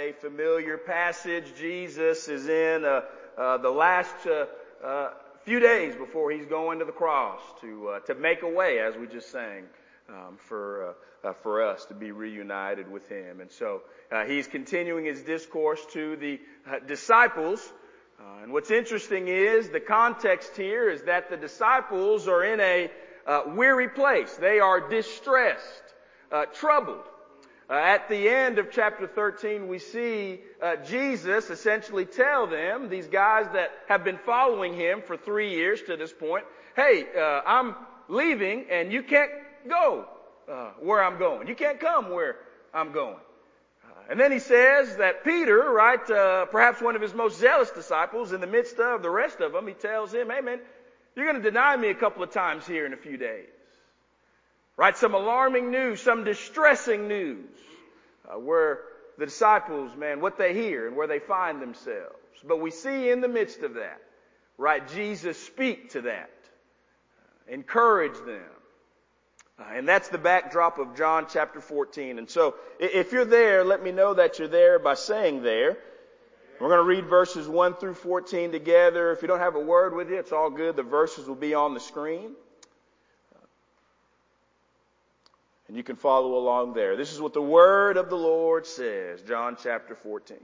a 0.00 0.12
familiar 0.12 0.78
passage. 0.78 1.44
Jesus 1.58 2.26
is 2.28 2.48
in 2.48 2.86
uh, 2.86 3.02
uh, 3.36 3.58
the 3.58 3.68
last 3.68 4.14
uh, 4.26 4.46
uh, 4.82 5.10
few 5.44 5.60
days 5.60 5.94
before 5.94 6.30
he's 6.30 6.46
going 6.46 6.78
to 6.78 6.86
the 6.86 6.92
cross 6.92 7.40
to 7.60 7.88
uh, 7.88 8.00
to 8.00 8.14
make 8.14 8.42
a 8.42 8.48
way, 8.48 8.78
as 8.78 8.96
we 8.96 9.06
just 9.06 9.30
sang, 9.30 9.64
um, 10.08 10.38
for 10.38 10.94
uh, 11.22 11.34
for 11.42 11.62
us 11.62 11.84
to 11.84 11.94
be 11.94 12.12
reunited 12.12 12.90
with 12.90 13.06
him. 13.10 13.42
And 13.42 13.50
so 13.50 13.82
he's 14.26 14.46
continuing 14.46 15.04
his 15.04 15.20
discourse 15.20 15.84
to 15.92 16.16
the 16.16 16.40
disciples. 16.86 17.60
and 18.42 18.54
what's 18.54 18.70
interesting 18.70 19.28
is 19.28 19.68
the 19.68 19.80
context 19.80 20.56
here 20.56 20.88
is 20.88 21.02
that 21.02 21.28
the 21.28 21.36
disciples 21.36 22.26
are 22.26 22.42
in 22.42 22.58
a 22.58 22.90
weary 23.48 23.90
place. 23.90 24.34
They 24.36 24.60
are 24.60 24.88
distressed, 24.88 25.94
troubled. 26.54 27.04
Uh, 27.70 27.74
at 27.74 28.08
the 28.08 28.28
end 28.28 28.58
of 28.58 28.68
chapter 28.72 29.06
13, 29.06 29.68
we 29.68 29.78
see 29.78 30.40
uh, 30.60 30.74
Jesus 30.88 31.50
essentially 31.50 32.04
tell 32.04 32.48
them, 32.48 32.88
these 32.88 33.06
guys 33.06 33.46
that 33.52 33.70
have 33.86 34.02
been 34.02 34.18
following 34.18 34.74
him 34.74 35.02
for 35.06 35.16
three 35.16 35.54
years 35.54 35.80
to 35.82 35.96
this 35.96 36.12
point, 36.12 36.44
hey, 36.74 37.06
uh, 37.16 37.42
I'm 37.46 37.76
leaving 38.08 38.66
and 38.72 38.92
you 38.92 39.04
can't 39.04 39.30
go 39.68 40.04
uh, 40.50 40.70
where 40.80 41.00
I'm 41.00 41.16
going. 41.16 41.46
You 41.46 41.54
can't 41.54 41.78
come 41.78 42.10
where 42.10 42.38
I'm 42.74 42.90
going. 42.90 43.20
Uh, 43.84 44.10
and 44.10 44.18
then 44.18 44.32
he 44.32 44.40
says 44.40 44.96
that 44.96 45.22
Peter, 45.22 45.70
right, 45.70 46.10
uh, 46.10 46.46
perhaps 46.46 46.82
one 46.82 46.96
of 46.96 47.02
his 47.02 47.14
most 47.14 47.38
zealous 47.38 47.70
disciples, 47.70 48.32
in 48.32 48.40
the 48.40 48.48
midst 48.48 48.80
of 48.80 49.00
the 49.00 49.10
rest 49.10 49.38
of 49.38 49.52
them, 49.52 49.68
he 49.68 49.74
tells 49.74 50.12
him, 50.12 50.28
hey 50.28 50.40
man, 50.40 50.58
you're 51.14 51.24
going 51.24 51.40
to 51.40 51.48
deny 51.48 51.76
me 51.76 51.90
a 51.90 51.94
couple 51.94 52.24
of 52.24 52.32
times 52.32 52.66
here 52.66 52.84
in 52.84 52.92
a 52.92 52.96
few 52.96 53.16
days. 53.16 53.46
Right? 54.76 54.96
Some 54.96 55.14
alarming 55.14 55.70
news, 55.70 56.00
some 56.00 56.24
distressing 56.24 57.08
news, 57.08 57.50
uh, 58.28 58.38
where 58.38 58.80
the 59.18 59.26
disciples, 59.26 59.94
man, 59.96 60.20
what 60.20 60.38
they 60.38 60.54
hear 60.54 60.86
and 60.86 60.96
where 60.96 61.06
they 61.06 61.18
find 61.18 61.60
themselves. 61.60 62.16
But 62.46 62.60
we 62.60 62.70
see 62.70 63.10
in 63.10 63.20
the 63.20 63.28
midst 63.28 63.60
of 63.60 63.74
that, 63.74 64.00
right, 64.56 64.86
Jesus 64.88 65.38
speak 65.38 65.90
to 65.90 66.02
that, 66.02 66.30
uh, 67.18 67.52
encourage 67.52 68.16
them. 68.24 68.42
Uh, 69.58 69.64
and 69.74 69.86
that's 69.86 70.08
the 70.08 70.18
backdrop 70.18 70.78
of 70.78 70.96
John 70.96 71.26
chapter 71.28 71.60
14. 71.60 72.18
And 72.18 72.30
so, 72.30 72.54
if 72.78 73.12
you're 73.12 73.26
there, 73.26 73.62
let 73.62 73.82
me 73.82 73.92
know 73.92 74.14
that 74.14 74.38
you're 74.38 74.48
there 74.48 74.78
by 74.78 74.94
saying 74.94 75.42
there. 75.42 75.76
We're 76.58 76.68
going 76.68 76.78
to 76.78 76.84
read 76.84 77.06
verses 77.06 77.48
1 77.48 77.76
through 77.76 77.94
14 77.94 78.52
together. 78.52 79.12
If 79.12 79.22
you 79.22 79.28
don't 79.28 79.38
have 79.38 79.54
a 79.54 79.60
word 79.60 79.94
with 79.94 80.10
you, 80.10 80.18
it's 80.18 80.32
all 80.32 80.50
good. 80.50 80.76
The 80.76 80.82
verses 80.82 81.26
will 81.26 81.34
be 81.34 81.54
on 81.54 81.74
the 81.74 81.80
screen. 81.80 82.32
And 85.70 85.76
you 85.76 85.84
can 85.84 85.94
follow 85.94 86.36
along 86.36 86.72
there. 86.72 86.96
This 86.96 87.12
is 87.12 87.20
what 87.20 87.32
the 87.32 87.40
word 87.40 87.96
of 87.96 88.10
the 88.10 88.16
Lord 88.16 88.66
says, 88.66 89.22
John 89.22 89.56
chapter 89.62 89.94
14. 89.94 90.36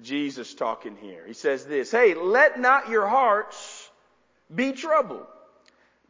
Jesus 0.00 0.54
talking 0.54 0.94
here. 0.94 1.24
He 1.26 1.32
says 1.32 1.66
this, 1.66 1.90
Hey, 1.90 2.14
let 2.14 2.60
not 2.60 2.88
your 2.88 3.08
hearts 3.08 3.90
be 4.54 4.70
troubled. 4.70 5.26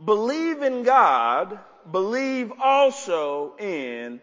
Believe 0.04 0.60
in 0.60 0.82
God, 0.82 1.58
believe 1.90 2.52
also 2.62 3.56
in 3.56 4.20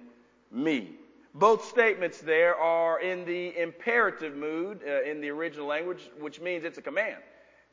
me. 0.51 0.91
Both 1.33 1.65
statements 1.65 2.19
there 2.19 2.55
are 2.55 3.01
in 3.01 3.25
the 3.25 3.59
imperative 3.59 4.35
mood 4.35 4.81
uh, 4.87 5.01
in 5.01 5.19
the 5.19 5.29
original 5.29 5.65
language, 5.65 6.07
which 6.19 6.39
means 6.39 6.63
it's 6.63 6.77
a 6.77 6.83
command. 6.83 7.23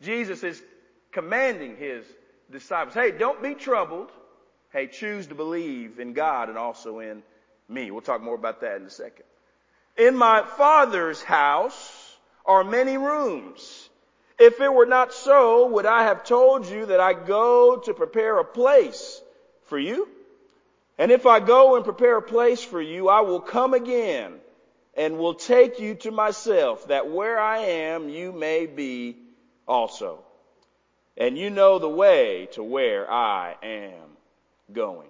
Jesus 0.01 0.43
is 0.45 0.63
commanding 1.13 1.77
his 1.77 2.07
disciples, 2.51 2.95
hey, 2.95 3.11
don't 3.11 3.43
be 3.43 3.55
troubled 3.55 4.11
hey, 4.75 4.89
choose 4.89 5.29
to 5.29 5.37
believe 5.37 6.01
in 6.01 6.15
God 6.15 6.49
and 6.49 6.59
also 6.59 6.99
in 6.99 7.23
me. 7.69 7.93
We'll 7.93 8.01
talk 8.01 8.21
more 8.21 8.35
about 8.35 8.61
that 8.63 8.77
in 8.77 8.87
a 8.87 8.91
second. 8.91 9.25
In 9.97 10.17
my 10.17 10.43
father's 10.43 11.23
house 11.23 12.17
are 12.45 12.65
many 12.65 12.99
rooms. 12.99 13.89
If 14.37 14.61
it 14.61 14.75
were 14.75 14.85
not 14.85 15.15
so, 15.15 15.69
would 15.69 15.87
I 15.87 16.03
have 16.03 16.25
told 16.25 16.67
you 16.67 16.87
that 16.87 16.99
I 16.99 17.13
go 17.13 17.77
to 17.77 17.95
prepare 17.95 18.41
a 18.41 18.45
place 18.45 19.23
for 19.67 19.79
you? 19.79 20.09
And 20.99 21.13
if 21.13 21.25
I 21.25 21.39
go 21.39 21.77
and 21.77 21.85
prepare 21.85 22.17
a 22.17 22.23
place 22.23 22.63
for 22.63 22.83
you, 22.83 23.09
I 23.09 23.21
will 23.21 23.41
come 23.41 23.75
again 23.75 24.35
and 24.97 25.19
will 25.19 25.35
take 25.35 25.79
you 25.79 25.95
to 25.97 26.11
myself 26.11 26.89
that 26.89 27.09
where 27.09 27.39
I 27.39 27.59
am, 27.59 28.09
you 28.09 28.33
may 28.33 28.67
be 28.67 29.19
also. 29.69 30.25
And 31.17 31.39
you 31.39 31.51
know 31.51 31.79
the 31.79 31.89
way 31.89 32.49
to 32.53 32.65
where 32.65 33.09
I 33.09 33.55
am 33.63 34.14
going. 34.73 35.09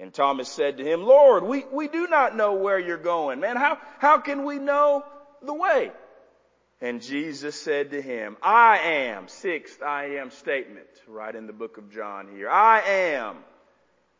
And 0.00 0.14
Thomas 0.14 0.48
said 0.48 0.76
to 0.76 0.84
him, 0.84 1.02
Lord, 1.02 1.42
we, 1.42 1.64
we 1.72 1.88
do 1.88 2.06
not 2.06 2.36
know 2.36 2.54
where 2.54 2.78
you're 2.78 2.96
going. 2.96 3.40
Man, 3.40 3.56
how, 3.56 3.78
how 3.98 4.18
can 4.18 4.44
we 4.44 4.58
know 4.58 5.04
the 5.42 5.54
way? 5.54 5.90
And 6.80 7.02
Jesus 7.02 7.60
said 7.60 7.90
to 7.90 8.00
him, 8.00 8.36
I 8.40 8.78
am, 8.78 9.26
sixth 9.26 9.82
I 9.82 10.16
am 10.18 10.30
statement, 10.30 10.86
right 11.08 11.34
in 11.34 11.48
the 11.48 11.52
book 11.52 11.76
of 11.78 11.92
John 11.92 12.28
here. 12.28 12.48
I 12.48 12.80
am 12.82 13.38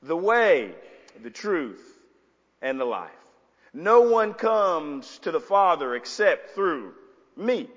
the 0.02 0.16
way, 0.16 0.74
the 1.22 1.30
truth, 1.30 1.82
and 2.60 2.80
the 2.80 2.84
life. 2.84 3.10
No 3.72 4.00
one 4.02 4.34
comes 4.34 5.18
to 5.18 5.30
the 5.30 5.40
Father 5.40 5.94
except 5.94 6.56
through 6.56 6.94
me. 7.36 7.68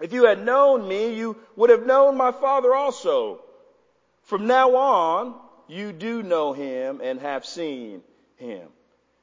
If 0.00 0.14
you 0.14 0.24
had 0.24 0.42
known 0.42 0.88
me, 0.88 1.14
you 1.14 1.36
would 1.56 1.68
have 1.68 1.84
known 1.84 2.16
my 2.16 2.32
Father 2.32 2.74
also. 2.74 3.40
From 4.22 4.46
now 4.46 4.74
on, 4.74 5.34
you 5.72 5.92
do 5.92 6.22
know 6.22 6.52
him 6.52 7.00
and 7.02 7.20
have 7.20 7.44
seen 7.44 8.02
him. 8.36 8.68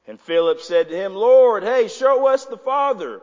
And 0.07 0.19
Philip 0.19 0.61
said 0.61 0.89
to 0.89 0.95
him, 0.95 1.13
Lord, 1.13 1.63
hey, 1.63 1.87
show 1.87 2.27
us 2.27 2.45
the 2.45 2.57
Father, 2.57 3.21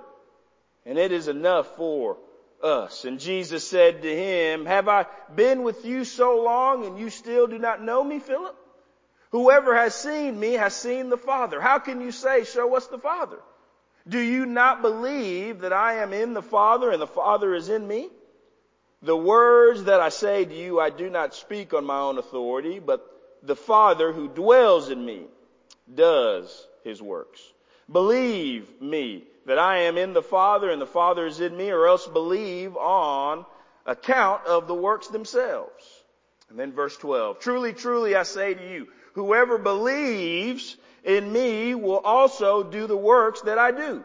and 0.84 0.98
it 0.98 1.10
is 1.10 1.26
enough 1.26 1.76
for 1.76 2.18
us. 2.62 3.04
And 3.04 3.18
Jesus 3.18 3.66
said 3.66 4.02
to 4.02 4.16
him, 4.16 4.66
have 4.66 4.88
I 4.88 5.06
been 5.34 5.64
with 5.64 5.84
you 5.84 6.04
so 6.04 6.42
long 6.42 6.86
and 6.86 6.98
you 6.98 7.10
still 7.10 7.48
do 7.48 7.58
not 7.58 7.82
know 7.82 8.04
me, 8.04 8.20
Philip? 8.20 8.56
Whoever 9.32 9.76
has 9.76 9.94
seen 9.94 10.38
me 10.38 10.52
has 10.52 10.74
seen 10.74 11.10
the 11.10 11.16
Father. 11.16 11.60
How 11.60 11.80
can 11.80 12.00
you 12.00 12.12
say, 12.12 12.44
show 12.44 12.76
us 12.76 12.86
the 12.86 12.98
Father? 12.98 13.38
Do 14.08 14.20
you 14.20 14.46
not 14.46 14.82
believe 14.82 15.62
that 15.62 15.72
I 15.72 15.94
am 15.94 16.12
in 16.12 16.32
the 16.32 16.42
Father 16.42 16.92
and 16.92 17.02
the 17.02 17.08
Father 17.08 17.54
is 17.54 17.68
in 17.68 17.86
me? 17.86 18.08
The 19.02 19.16
words 19.16 19.84
that 19.84 20.00
I 20.00 20.10
say 20.10 20.44
to 20.44 20.54
you, 20.54 20.80
I 20.80 20.90
do 20.90 21.10
not 21.10 21.34
speak 21.34 21.74
on 21.74 21.84
my 21.84 21.98
own 21.98 22.16
authority, 22.18 22.78
but 22.78 23.15
the 23.42 23.56
Father 23.56 24.12
who 24.12 24.28
dwells 24.28 24.90
in 24.90 25.04
me 25.04 25.26
does 25.92 26.66
his 26.84 27.00
works. 27.00 27.40
Believe 27.90 28.80
me 28.80 29.24
that 29.46 29.58
I 29.58 29.78
am 29.82 29.96
in 29.96 30.12
the 30.12 30.22
Father 30.22 30.70
and 30.70 30.80
the 30.80 30.86
Father 30.86 31.26
is 31.26 31.40
in 31.40 31.56
me, 31.56 31.70
or 31.70 31.86
else 31.86 32.06
believe 32.06 32.76
on 32.76 33.46
account 33.86 34.44
of 34.46 34.66
the 34.66 34.74
works 34.74 35.08
themselves. 35.08 35.84
And 36.50 36.58
then 36.58 36.72
verse 36.72 36.96
12, 36.96 37.38
truly, 37.38 37.72
truly 37.72 38.16
I 38.16 38.24
say 38.24 38.54
to 38.54 38.72
you, 38.72 38.88
whoever 39.14 39.58
believes 39.58 40.76
in 41.04 41.32
me 41.32 41.74
will 41.74 41.98
also 41.98 42.64
do 42.64 42.86
the 42.86 42.96
works 42.96 43.42
that 43.42 43.58
I 43.58 43.70
do. 43.70 44.04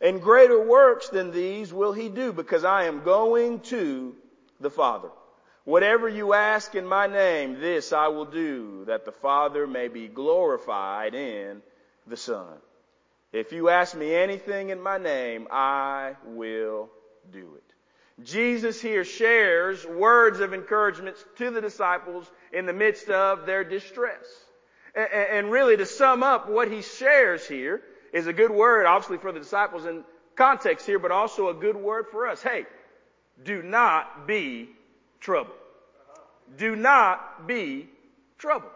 And 0.00 0.20
greater 0.20 0.60
works 0.60 1.08
than 1.08 1.30
these 1.30 1.72
will 1.72 1.92
he 1.92 2.08
do 2.08 2.32
because 2.32 2.64
I 2.64 2.84
am 2.84 3.02
going 3.02 3.60
to 3.60 4.14
the 4.60 4.70
Father. 4.70 5.10
Whatever 5.70 6.08
you 6.08 6.34
ask 6.34 6.74
in 6.74 6.84
my 6.84 7.06
name, 7.06 7.60
this 7.60 7.92
I 7.92 8.08
will 8.08 8.24
do, 8.24 8.86
that 8.86 9.04
the 9.04 9.12
Father 9.12 9.68
may 9.68 9.86
be 9.86 10.08
glorified 10.08 11.14
in 11.14 11.62
the 12.08 12.16
Son. 12.16 12.56
If 13.32 13.52
you 13.52 13.68
ask 13.68 13.96
me 13.96 14.12
anything 14.12 14.70
in 14.70 14.82
my 14.82 14.98
name, 14.98 15.46
I 15.48 16.16
will 16.24 16.90
do 17.32 17.54
it. 17.54 18.24
Jesus 18.24 18.82
here 18.82 19.04
shares 19.04 19.86
words 19.86 20.40
of 20.40 20.54
encouragement 20.54 21.16
to 21.36 21.52
the 21.52 21.60
disciples 21.60 22.28
in 22.52 22.66
the 22.66 22.72
midst 22.72 23.08
of 23.08 23.46
their 23.46 23.62
distress. 23.62 24.26
And 24.96 25.52
really 25.52 25.76
to 25.76 25.86
sum 25.86 26.24
up 26.24 26.50
what 26.50 26.68
he 26.68 26.82
shares 26.82 27.46
here 27.46 27.80
is 28.12 28.26
a 28.26 28.32
good 28.32 28.50
word, 28.50 28.86
obviously 28.86 29.18
for 29.18 29.30
the 29.30 29.38
disciples 29.38 29.84
in 29.84 30.02
context 30.34 30.84
here, 30.84 30.98
but 30.98 31.12
also 31.12 31.48
a 31.48 31.54
good 31.54 31.76
word 31.76 32.06
for 32.10 32.26
us. 32.26 32.42
Hey, 32.42 32.66
do 33.44 33.62
not 33.62 34.26
be 34.26 34.70
troubled. 35.20 35.54
Do 36.56 36.76
not 36.76 37.46
be 37.46 37.88
troubled. 38.38 38.72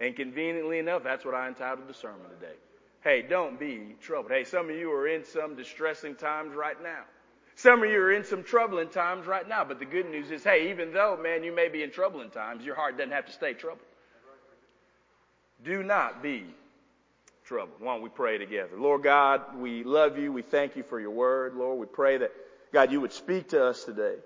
And 0.00 0.14
conveniently 0.14 0.78
enough, 0.78 1.02
that's 1.02 1.24
what 1.24 1.34
I 1.34 1.48
entitled 1.48 1.88
the 1.88 1.94
sermon 1.94 2.28
today. 2.38 2.54
Hey, 3.02 3.22
don't 3.22 3.58
be 3.58 3.94
troubled. 4.00 4.32
Hey, 4.32 4.44
some 4.44 4.68
of 4.68 4.76
you 4.76 4.92
are 4.92 5.06
in 5.08 5.24
some 5.24 5.54
distressing 5.56 6.16
times 6.16 6.54
right 6.54 6.80
now. 6.82 7.04
Some 7.54 7.82
of 7.82 7.88
you 7.88 7.98
are 7.98 8.12
in 8.12 8.24
some 8.24 8.42
troubling 8.42 8.88
times 8.88 9.26
right 9.26 9.48
now. 9.48 9.64
But 9.64 9.78
the 9.78 9.86
good 9.86 10.10
news 10.10 10.30
is, 10.30 10.44
hey, 10.44 10.70
even 10.70 10.92
though, 10.92 11.16
man, 11.16 11.42
you 11.42 11.54
may 11.54 11.68
be 11.68 11.82
in 11.82 11.90
troubling 11.90 12.30
times, 12.30 12.64
your 12.64 12.74
heart 12.74 12.98
doesn't 12.98 13.12
have 13.12 13.26
to 13.26 13.32
stay 13.32 13.54
troubled. 13.54 13.86
Do 15.64 15.82
not 15.82 16.22
be 16.22 16.44
troubled. 17.44 17.80
Why 17.80 17.94
don't 17.94 18.02
we 18.02 18.10
pray 18.10 18.36
together? 18.36 18.76
Lord 18.76 19.02
God, 19.02 19.56
we 19.56 19.84
love 19.84 20.18
you. 20.18 20.32
We 20.32 20.42
thank 20.42 20.76
you 20.76 20.82
for 20.82 21.00
your 21.00 21.10
word. 21.10 21.54
Lord, 21.54 21.78
we 21.78 21.86
pray 21.86 22.18
that, 22.18 22.32
God, 22.72 22.92
you 22.92 23.00
would 23.00 23.12
speak 23.12 23.48
to 23.50 23.64
us 23.64 23.84
today. 23.84 24.16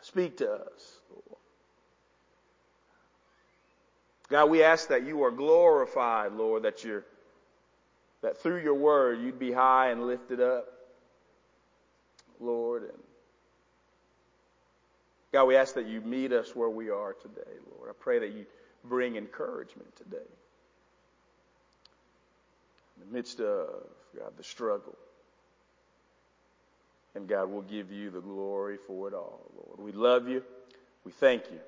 Speak 0.00 0.38
to 0.38 0.50
us. 0.50 0.98
God, 4.32 4.48
we 4.48 4.62
ask 4.62 4.88
that 4.88 5.04
you 5.04 5.24
are 5.24 5.30
glorified, 5.30 6.32
Lord, 6.32 6.62
that 6.62 6.82
you're 6.82 7.04
that 8.22 8.38
through 8.38 8.62
your 8.62 8.74
word 8.74 9.20
you'd 9.20 9.38
be 9.38 9.52
high 9.52 9.90
and 9.90 10.06
lifted 10.06 10.40
up, 10.40 10.64
Lord. 12.40 12.84
And 12.84 12.98
God, 15.32 15.44
we 15.44 15.54
ask 15.54 15.74
that 15.74 15.86
you 15.86 16.00
meet 16.00 16.32
us 16.32 16.56
where 16.56 16.70
we 16.70 16.88
are 16.88 17.12
today, 17.12 17.50
Lord. 17.76 17.90
I 17.90 17.92
pray 18.00 18.20
that 18.20 18.32
you 18.32 18.46
bring 18.84 19.16
encouragement 19.16 19.94
today. 19.96 20.16
In 22.96 23.06
the 23.06 23.14
midst 23.14 23.38
of, 23.38 23.68
God, 24.18 24.32
the 24.38 24.44
struggle. 24.44 24.96
And 27.14 27.28
God, 27.28 27.50
we'll 27.50 27.60
give 27.60 27.92
you 27.92 28.08
the 28.08 28.20
glory 28.20 28.78
for 28.86 29.08
it 29.08 29.14
all, 29.14 29.42
Lord. 29.54 29.78
We 29.78 29.92
love 29.92 30.26
you. 30.26 30.42
We 31.04 31.12
thank 31.12 31.42
you. 31.50 31.60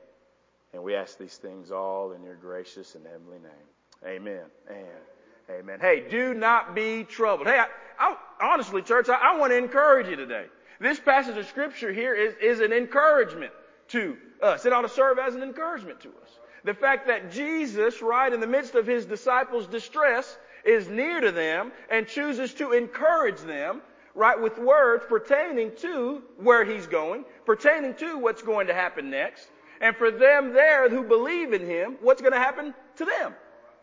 And 0.74 0.82
we 0.82 0.96
ask 0.96 1.16
these 1.16 1.36
things 1.36 1.70
all 1.70 2.12
in 2.12 2.22
your 2.24 2.34
gracious 2.34 2.96
and 2.96 3.06
heavenly 3.06 3.38
name. 3.38 4.04
Amen. 4.04 4.42
And 4.68 5.56
amen. 5.58 5.78
Hey, 5.80 6.04
do 6.10 6.34
not 6.34 6.74
be 6.74 7.04
troubled. 7.04 7.46
Hey, 7.46 7.60
I, 7.60 7.66
I, 7.98 8.16
honestly, 8.42 8.82
church, 8.82 9.08
I, 9.08 9.14
I 9.14 9.38
want 9.38 9.52
to 9.52 9.56
encourage 9.56 10.08
you 10.08 10.16
today. 10.16 10.46
This 10.80 10.98
passage 10.98 11.36
of 11.36 11.46
scripture 11.46 11.92
here 11.92 12.12
is, 12.14 12.34
is 12.42 12.58
an 12.58 12.72
encouragement 12.72 13.52
to 13.88 14.16
us. 14.42 14.66
It 14.66 14.72
ought 14.72 14.82
to 14.82 14.88
serve 14.88 15.18
as 15.20 15.36
an 15.36 15.44
encouragement 15.44 16.00
to 16.00 16.08
us. 16.08 16.38
The 16.64 16.74
fact 16.74 17.06
that 17.06 17.30
Jesus, 17.30 18.02
right 18.02 18.32
in 18.32 18.40
the 18.40 18.46
midst 18.46 18.74
of 18.74 18.84
his 18.84 19.06
disciples' 19.06 19.68
distress, 19.68 20.36
is 20.64 20.88
near 20.88 21.20
to 21.20 21.30
them 21.30 21.70
and 21.88 22.08
chooses 22.08 22.52
to 22.54 22.72
encourage 22.72 23.40
them, 23.42 23.80
right, 24.14 24.40
with 24.40 24.58
words 24.58 25.04
pertaining 25.08 25.70
to 25.76 26.22
where 26.38 26.64
he's 26.64 26.88
going, 26.88 27.24
pertaining 27.46 27.94
to 27.94 28.18
what's 28.18 28.42
going 28.42 28.66
to 28.66 28.74
happen 28.74 29.10
next, 29.10 29.48
and 29.84 29.94
for 29.94 30.10
them 30.10 30.54
there 30.54 30.88
who 30.88 31.04
believe 31.04 31.52
in 31.52 31.66
him, 31.66 31.98
what's 32.00 32.22
going 32.22 32.32
to 32.32 32.38
happen 32.38 32.72
to 32.96 33.04
them 33.04 33.34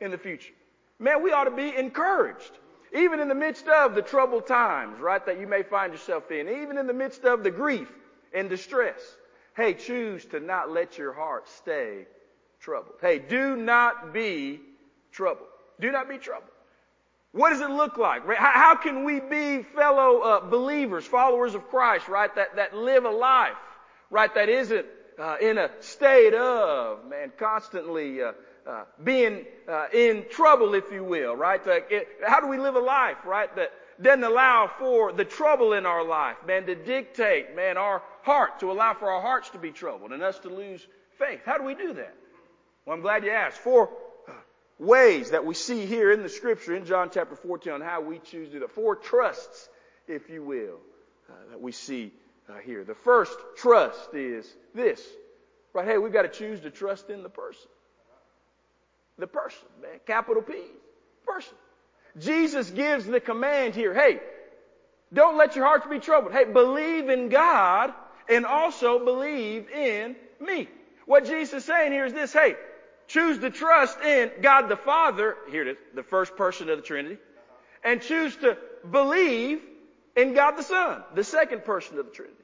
in 0.02 0.10
the 0.10 0.18
future. 0.18 0.52
Man, 0.98 1.22
we 1.22 1.32
ought 1.32 1.44
to 1.44 1.52
be 1.52 1.76
encouraged. 1.78 2.58
Even 2.92 3.20
in 3.20 3.30
the 3.30 3.36
midst 3.36 3.68
of 3.68 3.94
the 3.94 4.02
troubled 4.02 4.48
times, 4.48 5.00
right, 5.00 5.24
that 5.28 5.40
you 5.40 5.46
may 5.46 5.62
find 5.62 5.94
yourself 5.94 6.32
in, 6.32 6.50
even 6.50 6.80
in 6.80 6.88
the 6.88 6.94
midst 6.94 7.24
of 7.24 7.44
the 7.44 7.52
grief 7.52 7.88
and 8.34 8.50
distress. 8.50 9.00
Hey, 9.56 9.76
choose 9.76 10.26
to 10.26 10.40
not 10.40 10.72
let 10.72 10.98
your 10.98 11.14
heart 11.14 11.48
stay 11.48 12.08
troubled. 12.60 12.96
Hey, 13.00 13.20
do 13.20 13.56
not 13.56 14.12
be 14.12 14.60
troubled. 15.12 15.50
Do 15.80 15.92
not 15.92 16.10
be 16.10 16.18
troubled. 16.18 16.50
What 17.32 17.52
does 17.52 17.62
it 17.62 17.70
look 17.70 18.00
like? 18.00 18.24
How, 18.36 18.74
can 18.76 19.04
we 19.04 19.20
be 19.20 19.62
fellow 19.62 20.22
uh, 20.22 20.50
believers, 20.50 21.06
followers 21.06 21.54
of 21.54 21.70
Christ, 21.70 22.08
right? 22.08 22.34
That, 22.34 22.56
that 22.56 22.76
live 22.76 23.06
a 23.06 23.12
life, 23.12 23.54
right? 24.10 24.34
That 24.34 24.50
isn't 24.50 24.88
uh, 25.20 25.38
in 25.42 25.58
a 25.58 25.70
state 25.80 26.34
of, 26.34 27.08
man, 27.08 27.32
constantly 27.38 28.22
uh, 28.22 28.32
uh 28.66 28.84
being 29.04 29.46
uh, 29.68 29.88
in 29.94 30.26
trouble, 30.30 30.74
if 30.74 30.92
you 30.92 31.04
will, 31.04 31.36
right? 31.36 31.62
It, 31.66 32.08
how 32.26 32.40
do 32.40 32.48
we 32.48 32.58
live 32.58 32.76
a 32.76 32.80
life, 32.80 33.26
right? 33.26 33.54
That 33.56 33.72
doesn't 34.02 34.24
allow 34.24 34.70
for 34.80 35.12
the 35.12 35.26
trouble 35.26 35.74
in 35.74 35.86
our 35.86 36.04
life, 36.04 36.38
man, 36.46 36.66
to 36.66 36.76
dictate, 36.76 37.56
man, 37.56 37.78
our 37.78 38.02
heart, 38.24 38.60
to 38.60 38.72
allow 38.72 38.94
for 38.94 39.10
our 39.12 39.22
hearts 39.22 39.50
to 39.52 39.58
be 39.58 39.72
troubled 39.72 40.12
and 40.12 40.24
us 40.24 40.40
to 40.40 40.50
lose 40.50 40.86
faith. 41.18 41.42
How 41.46 41.58
do 41.58 41.64
we 41.64 41.76
do 41.76 41.94
that? 41.94 42.16
Well, 42.86 42.96
I'm 42.96 43.02
glad 43.02 43.24
you 43.24 43.32
asked. 43.32 43.58
Four 43.58 43.90
ways 44.82 45.30
that 45.30 45.46
we 45.46 45.54
see 45.54 45.86
here 45.86 46.12
in 46.12 46.24
the 46.24 46.30
scripture 46.30 46.76
in 46.76 46.86
John 46.86 47.10
chapter 47.14 47.36
14 47.36 47.74
on 47.74 47.82
how 47.82 48.02
we 48.02 48.18
choose 48.18 48.48
to 48.48 48.54
do 48.54 48.60
that. 48.62 48.72
Four 48.72 48.96
trusts, 48.96 49.70
if 50.08 50.30
you 50.30 50.44
will, 50.44 50.80
uh, 51.30 51.34
that 51.52 51.62
we 51.62 51.72
see 51.72 52.12
uh, 52.50 52.58
here. 52.64 52.84
The 52.84 52.96
first 52.96 53.38
trust 53.58 54.14
is 54.14 54.52
this. 54.74 55.02
Right? 55.74 55.88
Hey, 55.88 55.98
we've 55.98 56.14
got 56.14 56.24
to 56.24 56.30
choose 56.30 56.60
to 56.62 56.70
trust 56.70 57.10
in 57.10 57.24
the 57.24 57.30
person. 57.30 57.70
The 59.18 59.28
person, 59.28 59.68
man. 59.82 60.00
Capital 60.06 60.42
P. 60.42 60.56
Person. 61.26 61.54
Jesus 62.20 62.70
gives 62.70 63.06
the 63.06 63.20
command 63.20 63.76
here. 63.76 63.94
Hey, 63.94 64.20
don't 65.14 65.38
let 65.38 65.56
your 65.56 65.66
hearts 65.66 65.86
be 65.88 66.00
troubled. 66.00 66.34
Hey, 66.34 66.46
believe 66.46 67.10
in 67.10 67.30
God 67.30 67.94
and 68.30 68.46
also 68.46 69.04
believe 69.04 69.70
in 69.70 70.16
me. 70.40 70.68
What 71.06 71.26
Jesus 71.26 71.54
is 71.54 71.66
saying 71.66 71.92
here 71.92 72.06
is 72.06 72.14
this. 72.14 72.34
Hey, 72.34 72.56
choose 73.08 73.40
to 73.40 73.50
trust 73.50 74.00
in 74.02 74.32
God 74.42 74.70
the 74.70 74.78
Father, 74.78 75.36
here 75.50 75.64
it 75.64 75.68
is, 75.70 75.78
the 75.94 76.04
first 76.04 76.36
person 76.36 76.70
of 76.70 76.78
the 76.78 76.84
Trinity, 76.84 77.18
and 77.84 78.02
choose 78.02 78.36
to 78.38 78.58
believe 78.90 79.62
in 80.16 80.34
God 80.34 80.58
the 80.58 80.64
Son, 80.64 81.04
the 81.16 81.24
second 81.24 81.64
person 81.64 81.98
of 81.98 82.06
the 82.06 82.12
Trinity. 82.12 82.38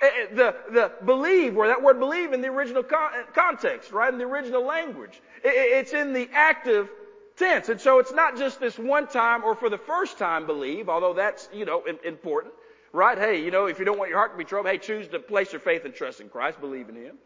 Eh, 0.00 0.06
eh, 0.06 0.34
the, 0.34 0.56
the 0.72 0.92
believe, 1.04 1.54
where 1.54 1.68
that 1.68 1.82
word 1.82 1.98
believe 1.98 2.32
in 2.32 2.40
the 2.40 2.48
original 2.48 2.82
context, 2.82 3.92
right, 3.92 4.12
in 4.12 4.18
the 4.18 4.24
original 4.24 4.64
language. 4.64 5.20
It's 5.44 5.92
in 5.92 6.12
the 6.12 6.28
active 6.32 6.88
tense. 7.36 7.68
And 7.68 7.80
so 7.80 7.98
it's 7.98 8.12
not 8.12 8.38
just 8.38 8.60
this 8.60 8.78
one 8.78 9.06
time 9.08 9.44
or 9.44 9.54
for 9.54 9.68
the 9.68 9.78
first 9.78 10.18
time 10.18 10.46
believe, 10.46 10.88
although 10.88 11.14
that's, 11.14 11.48
you 11.52 11.66
know, 11.66 11.84
important, 12.04 12.54
right? 12.92 13.18
Hey, 13.18 13.42
you 13.42 13.50
know, 13.50 13.66
if 13.66 13.78
you 13.78 13.84
don't 13.84 13.98
want 13.98 14.08
your 14.08 14.18
heart 14.18 14.32
to 14.32 14.38
be 14.38 14.44
troubled, 14.44 14.72
hey, 14.72 14.78
choose 14.78 15.08
to 15.08 15.18
place 15.18 15.52
your 15.52 15.60
faith 15.60 15.84
and 15.84 15.94
trust 15.94 16.20
in 16.20 16.28
Christ, 16.28 16.60
believe 16.60 16.88
in 16.88 16.96
Him. 16.96 17.16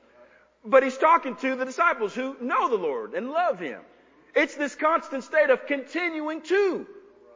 But 0.64 0.82
he's 0.82 0.96
talking 0.96 1.36
to 1.36 1.56
the 1.56 1.64
disciples 1.64 2.14
who 2.14 2.36
know 2.40 2.68
the 2.68 2.76
Lord 2.76 3.14
and 3.14 3.30
love 3.30 3.60
Him. 3.60 3.80
It's 4.34 4.56
this 4.56 4.74
constant 4.74 5.22
state 5.22 5.50
of 5.50 5.66
continuing 5.66 6.42
to 6.42 6.86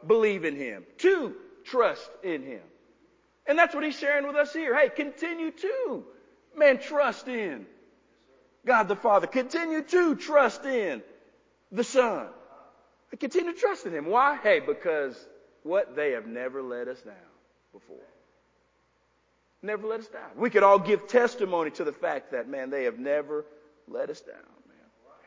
believe 0.05 0.43
in 0.43 0.55
Him, 0.55 0.83
to 0.99 1.35
trust 1.65 2.09
in 2.23 2.43
Him. 2.43 2.61
And 3.47 3.57
that's 3.57 3.73
what 3.73 3.83
he's 3.83 3.97
sharing 3.97 4.27
with 4.27 4.35
us 4.35 4.53
here. 4.53 4.77
Hey, 4.77 4.89
continue 4.89 5.49
to, 5.49 6.03
man, 6.55 6.77
trust 6.79 7.27
in 7.27 7.65
God 8.65 8.87
the 8.87 8.95
Father. 8.95 9.25
Continue 9.25 9.81
to 9.81 10.15
trust 10.15 10.65
in 10.65 11.01
the 11.71 11.83
Son. 11.83 12.27
Continue 13.19 13.53
to 13.53 13.59
trust 13.59 13.87
in 13.87 13.93
Him. 13.93 14.05
Why? 14.05 14.37
Hey, 14.37 14.59
because 14.59 15.17
what? 15.63 15.95
They 15.95 16.11
have 16.11 16.27
never 16.27 16.61
let 16.61 16.87
us 16.87 17.01
down 17.01 17.15
before. 17.73 17.97
Never 19.61 19.87
let 19.87 20.01
us 20.01 20.07
down. 20.07 20.29
We 20.37 20.51
could 20.51 20.63
all 20.63 20.79
give 20.79 21.07
testimony 21.07 21.71
to 21.71 21.83
the 21.83 21.91
fact 21.91 22.31
that, 22.31 22.47
man, 22.47 22.69
they 22.69 22.83
have 22.83 22.99
never 22.99 23.45
let 23.87 24.09
us 24.09 24.21
down, 24.21 24.35
man. 24.67 24.77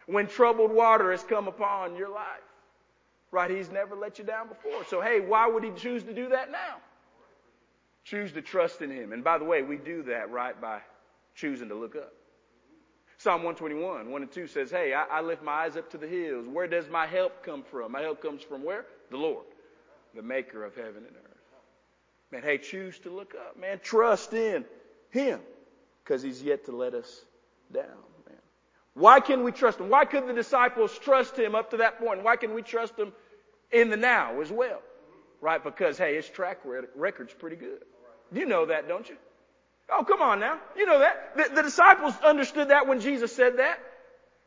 When 0.07 0.27
troubled 0.29 0.71
water 0.71 1.11
has 1.11 1.23
come 1.25 1.49
upon 1.49 1.97
your 1.97 2.09
life, 2.09 2.41
right? 3.33 3.51
He's 3.51 3.71
never 3.71 3.97
let 3.97 4.19
you 4.19 4.25
down 4.25 4.47
before. 4.47 4.85
So, 4.89 5.01
hey, 5.01 5.19
why 5.19 5.49
would 5.49 5.65
he 5.65 5.71
choose 5.71 6.05
to 6.05 6.15
do 6.15 6.29
that 6.29 6.53
now? 6.53 6.77
Choose 8.05 8.33
to 8.33 8.43
trust 8.43 8.83
in 8.83 8.91
him. 8.91 9.13
And 9.13 9.25
by 9.25 9.39
the 9.39 9.45
way, 9.45 9.63
we 9.63 9.77
do 9.77 10.05
that, 10.05 10.31
right, 10.31 10.61
by 10.61 10.81
choosing 11.35 11.69
to 11.69 11.75
look 11.75 11.97
up. 11.97 12.13
Psalm 13.19 13.45
121, 13.45 14.11
1 14.11 14.23
and 14.23 14.33
2 14.33 14.47
says, 14.49 14.71
Hey, 14.71 14.93
I, 14.93 15.05
I 15.05 15.21
lift 15.21 15.43
my 15.43 15.53
eyes 15.53 15.77
up 15.77 15.91
to 15.93 15.99
the 15.99 16.09
hills. 16.09 16.47
Where 16.49 16.67
does 16.67 16.89
my 16.89 17.07
help 17.07 17.45
come 17.45 17.63
from? 17.63 17.93
My 17.93 18.01
help 18.01 18.21
comes 18.21 18.43
from 18.43 18.65
where? 18.65 18.85
The 19.11 19.17
Lord, 19.17 19.47
the 20.15 20.23
maker 20.23 20.65
of 20.65 20.75
heaven 20.75 20.97
and 20.97 21.17
earth. 21.17 21.33
Man, 22.33 22.43
hey, 22.43 22.59
choose 22.59 22.99
to 23.01 23.11
look 23.11 23.35
up. 23.35 23.61
Man, 23.61 23.79
trust 23.81 24.33
in 24.33 24.65
Him 25.11 25.39
because 26.03 26.23
He's 26.23 26.43
yet 26.43 26.65
to 26.65 26.73
let 26.73 26.95
us 26.95 27.21
down, 27.73 27.85
man. 28.27 28.39
Why 28.95 29.21
can 29.21 29.45
we 29.45 29.53
trust 29.53 29.79
Him? 29.79 29.89
Why 29.89 30.05
could 30.05 30.27
the 30.27 30.33
disciples 30.33 30.99
trust 30.99 31.39
Him 31.39 31.55
up 31.55 31.71
to 31.71 31.77
that 31.77 32.01
point? 32.01 32.25
Why 32.25 32.37
can 32.37 32.55
we 32.55 32.63
trust 32.63 32.99
Him 32.99 33.13
in 33.73 33.91
the 33.91 33.97
now 33.97 34.41
as 34.41 34.51
well? 34.51 34.81
Right? 35.41 35.63
Because, 35.63 35.99
hey, 35.99 36.17
His 36.17 36.29
track 36.29 36.59
record's 36.95 37.35
pretty 37.35 37.57
good. 37.57 37.83
You 38.33 38.47
know 38.47 38.67
that, 38.67 38.89
don't 38.89 39.09
you? 39.09 39.17
Oh, 39.91 40.05
come 40.05 40.23
on 40.23 40.41
now. 40.41 40.59
You 40.77 40.87
know 40.87 41.01
that. 41.01 41.37
The, 41.37 41.55
the 41.57 41.63
disciples 41.63 42.15
understood 42.25 42.69
that 42.69 42.87
when 42.87 43.01
Jesus 43.01 43.35
said 43.35 43.59
that. 43.59 43.79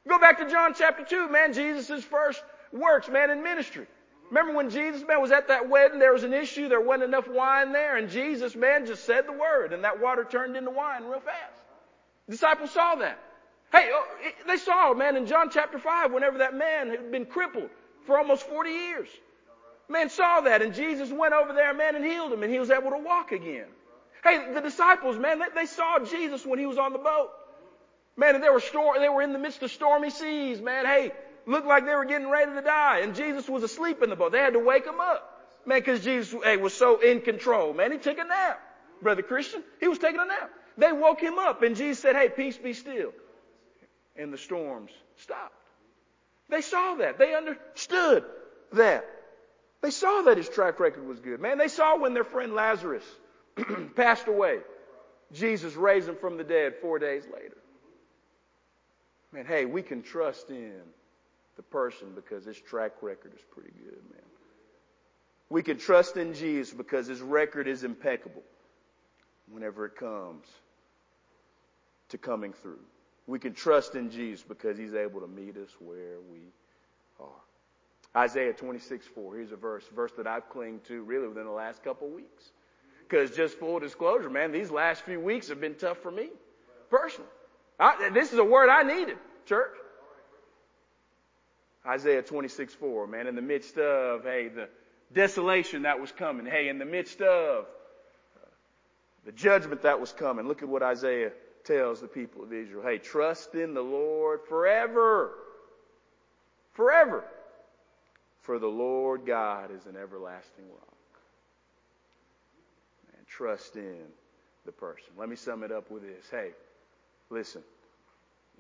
Go 0.08 0.20
back 0.20 0.40
to 0.40 0.50
John 0.50 0.74
chapter 0.76 1.04
2, 1.04 1.30
man, 1.30 1.54
Jesus' 1.54 2.04
first 2.04 2.44
works, 2.72 3.10
man, 3.10 3.32
in 3.32 3.44
ministry. 3.44 3.88
Remember 4.30 4.54
when 4.54 4.70
Jesus, 4.70 5.04
man, 5.08 5.22
was 5.22 5.32
at 5.32 5.48
that 5.48 5.70
wedding, 5.70 6.00
there 6.00 6.14
was 6.14 6.24
an 6.24 6.34
issue, 6.34 6.68
there 6.68 6.82
wasn't 6.82 7.06
enough 7.06 7.28
wine 7.28 7.72
there, 7.72 7.98
and 7.98 8.10
Jesus, 8.10 8.56
man, 8.56 8.86
just 8.86 9.06
said 9.06 9.28
the 9.28 9.32
word, 9.32 9.74
and 9.74 9.84
that 9.84 10.02
water 10.02 10.24
turned 10.24 10.56
into 10.56 10.72
wine 10.72 11.04
real 11.04 11.20
fast. 11.20 11.62
Disciples 12.30 12.72
saw 12.72 12.96
that. 12.96 13.20
Hey, 13.72 13.90
oh, 13.92 14.06
they 14.48 14.58
saw, 14.58 14.94
man, 14.94 15.16
in 15.16 15.26
John 15.26 15.50
chapter 15.52 15.78
5, 15.78 16.12
whenever 16.12 16.40
that 16.40 16.56
man 16.56 16.90
had 16.90 17.12
been 17.12 17.26
crippled 17.26 17.70
for 18.06 18.18
almost 18.18 18.44
40 18.48 18.70
years. 18.70 19.10
Man 19.88 20.10
saw 20.10 20.42
that, 20.42 20.62
and 20.62 20.74
Jesus 20.74 21.12
went 21.12 21.34
over 21.34 21.54
there, 21.54 21.74
man, 21.74 21.96
and 21.96 22.04
healed 22.04 22.34
him, 22.34 22.42
and 22.44 22.52
he 22.52 22.60
was 22.60 22.72
able 22.72 22.92
to 22.92 22.98
walk 22.98 23.32
again. 23.32 23.68
Hey, 24.24 24.54
the 24.54 24.62
disciples, 24.62 25.20
man, 25.20 25.40
they, 25.40 25.46
they 25.54 25.66
saw 25.68 26.00
Jesus 26.00 26.46
when 26.46 26.58
he 26.58 26.66
was 26.66 26.80
on 26.80 26.94
the 26.94 27.00
boat. 27.00 27.30
Man, 28.18 28.34
and 28.34 28.44
they 28.44 28.50
were 28.50 28.62
they 29.00 29.10
were 29.10 29.22
in 29.22 29.34
the 29.34 29.40
midst 29.40 29.62
of 29.62 29.72
stormy 29.72 30.10
seas, 30.10 30.62
man. 30.62 30.86
Hey, 30.86 31.12
looked 31.46 31.68
like 31.68 31.86
they 31.86 31.94
were 31.94 32.06
getting 32.06 32.30
ready 32.30 32.52
to 32.54 32.62
die, 32.62 33.00
and 33.00 33.14
Jesus 33.14 33.48
was 33.48 33.62
asleep 33.62 34.02
in 34.02 34.10
the 34.10 34.16
boat. 34.16 34.32
They 34.32 34.40
had 34.40 34.54
to 34.54 34.60
wake 34.60 34.86
him 34.86 35.00
up. 35.00 35.32
Man, 35.66 35.80
because 35.80 36.04
Jesus 36.04 36.34
hey, 36.44 36.58
was 36.58 36.74
so 36.74 37.00
in 37.02 37.22
control. 37.22 37.74
Man, 37.74 37.92
he 37.92 37.98
took 37.98 38.18
a 38.18 38.24
nap. 38.24 38.62
Brother 39.02 39.22
Christian, 39.22 39.62
he 39.80 39.88
was 39.88 40.00
taking 40.00 40.20
a 40.20 40.26
nap. 40.26 40.50
They 40.78 40.92
woke 40.92 41.22
him 41.22 41.38
up, 41.38 41.62
and 41.62 41.76
Jesus 41.76 42.00
said, 42.00 42.16
Hey, 42.16 42.30
peace 42.30 42.58
be 42.58 42.74
still. 42.74 43.14
And 44.16 44.32
the 44.32 44.38
storms 44.38 44.92
stopped. 45.18 45.54
They 46.50 46.62
saw 46.62 46.96
that. 46.96 47.18
They 47.18 47.34
understood 47.34 48.24
that. 48.74 49.06
They 49.82 49.92
saw 49.92 50.24
that 50.24 50.38
his 50.38 50.50
track 50.50 50.80
record 50.80 51.08
was 51.08 51.20
good. 51.20 51.40
Man, 51.40 51.58
they 51.58 51.68
saw 51.68 51.98
when 51.98 52.14
their 52.14 52.24
friend 52.24 52.54
Lazarus 52.54 53.04
passed 53.96 54.28
away. 54.28 54.60
Jesus 55.32 55.76
raised 55.76 56.08
him 56.08 56.16
from 56.16 56.38
the 56.38 56.44
dead 56.44 56.76
four 56.82 57.00
days 57.00 57.24
later. 57.34 57.58
Man, 59.32 59.46
hey, 59.46 59.66
we 59.66 59.82
can 59.82 60.02
trust 60.02 60.50
in 60.50 60.82
the 61.56 61.64
person 61.64 62.10
because 62.16 62.46
his 62.46 62.60
track 62.60 62.94
record 63.02 63.34
is 63.36 63.42
pretty 63.52 63.72
good, 63.72 64.02
man. 64.12 64.22
We 65.50 65.62
can 65.62 65.78
trust 65.78 66.18
in 66.18 66.34
Jesus 66.34 66.74
because 66.74 67.08
his 67.08 67.22
record 67.22 67.68
is 67.68 67.84
impeccable 67.84 68.44
whenever 69.50 69.86
it 69.86 69.96
comes 69.96 70.46
to 72.10 72.18
coming 72.18 72.54
through. 72.54 72.80
We 73.28 73.40
can 73.40 73.54
trust 73.54 73.96
in 73.96 74.12
Jesus 74.12 74.44
because 74.48 74.78
he's 74.78 74.94
able 74.94 75.22
to 75.22 75.28
meet 75.28 75.58
us 75.58 75.70
where 75.80 76.18
we 76.32 76.40
are. 77.20 77.42
Isaiah 78.16 78.54
26, 78.54 79.08
4. 79.08 79.36
Here's 79.36 79.52
a 79.52 79.56
verse, 79.56 79.84
verse 79.94 80.12
that 80.18 80.28
I've 80.28 80.50
clinged 80.50 80.86
to 80.86 81.02
really 81.04 81.28
within 81.28 81.46
the 81.46 81.52
last 81.52 81.84
couple 81.84 82.08
of 82.08 82.14
weeks. 82.14 82.52
Because 83.08 83.36
just 83.36 83.60
full 83.60 83.80
disclosure, 83.80 84.30
man, 84.30 84.52
these 84.52 84.72
last 84.72 85.04
few 85.04 85.20
weeks 85.20 85.50
have 85.50 85.62
been 85.62 85.76
tough 85.76 85.98
for 86.00 86.12
me 86.12 86.30
personally. 86.90 87.30
I, 87.80 88.10
this 88.14 88.32
is 88.32 88.40
a 88.40 88.44
word 88.44 88.70
I 88.70 88.84
needed, 88.84 89.18
church. 89.46 89.74
Isaiah 91.86 92.24
26, 92.24 92.74
4, 92.74 93.08
man, 93.08 93.28
in 93.28 93.36
the 93.36 93.42
midst 93.42 93.78
of, 93.78 94.24
hey, 94.24 94.48
the 94.48 94.70
desolation 95.14 95.84
that 95.84 96.00
was 96.00 96.12
coming, 96.12 96.46
hey, 96.46 96.68
in 96.68 96.80
the 96.80 96.86
midst 96.86 97.22
of 97.22 97.66
uh, 97.66 98.48
the 99.24 99.32
judgment 99.32 99.84
that 99.84 100.00
was 100.00 100.12
coming, 100.12 100.48
look 100.48 100.64
at 100.64 100.70
what 100.70 100.82
Isaiah 100.82 101.32
tells 101.66 102.02
the 102.02 102.08
people 102.08 102.44
of 102.44 102.54
Israel. 102.54 102.84
Hey, 102.84 102.98
trust 102.98 103.56
in 103.56 103.74
the 103.74 103.82
Lord 103.82 104.42
forever. 104.48 105.32
Forever. 106.74 107.24
For 108.42 108.60
the 108.60 108.68
Lord 108.68 109.26
God 109.26 109.72
is 109.72 109.86
an 109.86 109.96
everlasting 109.96 110.66
rock. 110.70 111.22
And 113.18 113.28
trust 113.28 113.76
in 113.76 114.04
the 114.66 114.72
person. 114.72 115.10
Let 115.18 115.30
me 115.30 115.36
sum 115.36 115.64
it 115.64 115.72
up 115.72 115.90
with 115.90 116.04
this. 116.04 116.26
Hey, 116.30 116.52
listen. 117.30 117.64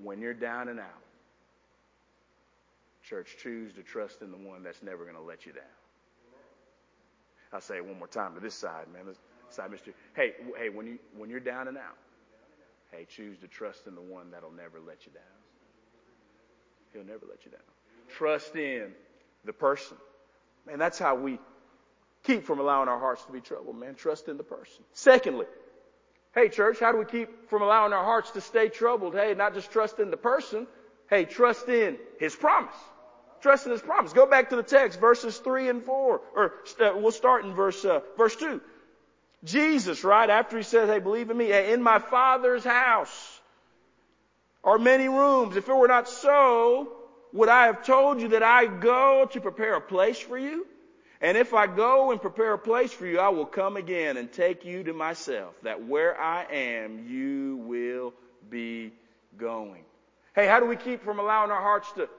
When 0.01 0.19
you're 0.19 0.33
down 0.33 0.67
and 0.67 0.79
out, 0.79 1.03
church, 3.03 3.37
choose 3.41 3.73
to 3.73 3.83
trust 3.83 4.21
in 4.21 4.31
the 4.31 4.37
one 4.37 4.63
that's 4.63 4.83
never 4.83 5.03
going 5.03 5.15
to 5.15 5.21
let 5.21 5.45
you 5.45 5.53
down. 5.53 5.63
I'll 7.53 7.61
say 7.61 7.77
it 7.77 7.85
one 7.85 7.97
more 7.97 8.07
time 8.07 8.33
to 8.33 8.41
this 8.41 8.55
side, 8.55 8.87
man. 8.91 9.05
This 9.05 9.17
side, 9.49 9.71
Mr. 9.71 9.93
Hey, 10.15 10.33
hey, 10.57 10.69
when 10.69 10.87
you 10.87 10.99
when 11.15 11.29
you're 11.29 11.39
down 11.39 11.67
and 11.69 11.77
out, 11.77 11.95
hey, 12.95 13.05
choose 13.09 13.37
to 13.39 13.47
trust 13.47 13.87
in 13.87 13.95
the 13.95 14.01
one 14.01 14.31
that'll 14.31 14.51
never 14.51 14.79
let 14.79 15.05
you 15.05 15.11
down. 15.11 15.23
He'll 16.93 17.03
never 17.03 17.25
let 17.29 17.45
you 17.45 17.51
down. 17.51 17.61
Trust 18.09 18.55
in 18.55 18.93
the 19.43 19.53
person. 19.53 19.97
Man, 20.65 20.79
that's 20.79 20.97
how 20.97 21.15
we 21.15 21.39
keep 22.23 22.45
from 22.45 22.59
allowing 22.59 22.87
our 22.87 22.99
hearts 22.99 23.25
to 23.25 23.31
be 23.31 23.41
troubled, 23.41 23.77
man. 23.77 23.95
Trust 23.95 24.27
in 24.27 24.37
the 24.37 24.43
person. 24.43 24.83
Secondly, 24.93 25.45
hey 26.33 26.49
church, 26.49 26.79
how 26.79 26.91
do 26.91 26.97
we 26.97 27.05
keep 27.05 27.49
from 27.49 27.61
allowing 27.61 27.93
our 27.93 28.03
hearts 28.03 28.31
to 28.31 28.41
stay 28.41 28.69
troubled? 28.69 29.13
Hey, 29.13 29.33
not 29.35 29.53
just 29.53 29.71
trust 29.71 29.99
in 29.99 30.09
the 30.09 30.17
person. 30.17 30.67
Hey, 31.09 31.25
trust 31.25 31.67
in 31.67 31.97
his 32.19 32.35
promise. 32.35 32.75
Trust 33.41 33.65
in 33.65 33.71
his 33.71 33.81
promise. 33.81 34.13
Go 34.13 34.25
back 34.25 34.49
to 34.49 34.55
the 34.55 34.63
text, 34.63 34.99
verses 34.99 35.37
three 35.37 35.69
and 35.69 35.83
four, 35.83 36.21
or 36.35 36.53
uh, 36.79 36.93
we'll 36.95 37.11
start 37.11 37.45
in 37.45 37.53
verse, 37.53 37.85
uh, 37.85 37.99
verse 38.17 38.35
two. 38.35 38.61
Jesus, 39.45 40.03
right, 40.03 40.29
after 40.29 40.57
he 40.57 40.63
says, 40.63 40.89
hey, 40.89 40.99
believe 40.99 41.29
in 41.29 41.37
me, 41.37 41.53
in 41.53 41.81
my 41.81 41.99
Father's 41.99 42.63
house 42.63 43.41
are 44.63 44.79
many 44.79 45.07
rooms. 45.07 45.55
If 45.55 45.69
it 45.69 45.75
were 45.75 45.87
not 45.87 46.09
so, 46.09 46.91
would 47.31 47.47
I 47.47 47.67
have 47.67 47.85
told 47.85 48.21
you 48.21 48.29
that 48.29 48.43
I 48.43 48.65
go 48.65 49.29
to 49.31 49.39
prepare 49.39 49.75
a 49.75 49.81
place 49.81 50.17
for 50.17 50.37
you? 50.37 50.65
And 51.21 51.37
if 51.37 51.53
I 51.53 51.67
go 51.67 52.11
and 52.11 52.19
prepare 52.19 52.53
a 52.53 52.57
place 52.57 52.91
for 52.91 53.05
you, 53.05 53.19
I 53.19 53.29
will 53.29 53.45
come 53.45 53.77
again 53.77 54.17
and 54.17 54.31
take 54.31 54.65
you 54.65 54.83
to 54.83 54.93
myself, 54.93 55.53
that 55.63 55.85
where 55.85 56.19
I 56.19 56.43
am, 56.51 57.07
you 57.07 57.57
will 57.65 58.13
be 58.49 58.91
going. 59.37 59.83
Hey, 60.35 60.47
how 60.47 60.59
do 60.59 60.65
we 60.65 60.75
keep 60.75 61.03
from 61.03 61.19
allowing 61.19 61.51
our 61.51 61.61
hearts 61.61 61.91
to 61.93 62.09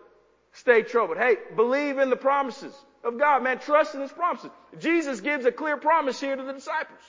stay 0.53 0.83
troubled? 0.83 1.19
Hey, 1.19 1.37
believe 1.55 1.99
in 1.99 2.09
the 2.09 2.17
promises 2.17 2.75
of 3.05 3.19
God, 3.19 3.43
man. 3.43 3.59
Trust 3.59 3.95
in 3.95 4.01
His 4.01 4.13
promises. 4.13 4.51
Jesus 4.79 5.21
gives 5.21 5.45
a 5.45 5.53
clear 5.53 5.77
promise 5.77 6.19
here 6.21 6.35
to 6.35 6.43
the 6.43 6.55
disciples. 6.55 7.01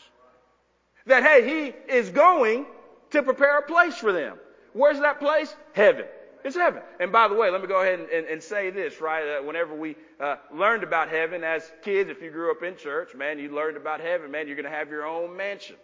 That, 1.08 1.24
hey, 1.24 1.74
He 1.88 1.94
is 1.94 2.10
going 2.10 2.66
to 3.12 3.24
prepare 3.24 3.58
a 3.58 3.62
place 3.62 3.96
for 3.96 4.14
them. 4.14 4.38
Where's 4.74 5.00
that 5.00 5.20
place? 5.20 5.56
Heaven. 5.74 6.06
It's 6.44 6.56
heaven. 6.56 6.82
And 7.00 7.12
by 7.12 7.28
the 7.28 7.34
way, 7.34 7.50
let 7.50 7.62
me 7.62 7.68
go 7.68 7.82
ahead 7.82 8.00
and, 8.00 8.10
and, 8.10 8.28
and 8.28 8.44
say 8.44 8.70
this, 8.70 9.02
right? 9.02 9.40
Uh, 9.40 9.44
whenever 9.44 9.76
we 9.76 9.96
uh, 10.20 10.38
learned 10.54 10.84
about 10.84 11.10
heaven 11.10 11.44
as 11.44 11.70
kids, 11.82 12.10
if 12.10 12.22
you 12.22 12.30
grew 12.30 12.52
up 12.52 12.64
in 12.64 12.78
church, 12.78 13.16
man, 13.16 13.40
you 13.40 13.54
learned 13.54 13.76
about 13.76 14.00
heaven, 14.00 14.32
man, 14.32 14.48
you're 14.48 14.56
going 14.56 14.70
to 14.70 14.78
have 14.78 14.90
your 14.90 15.06
own 15.06 15.36
mansion, 15.36 15.76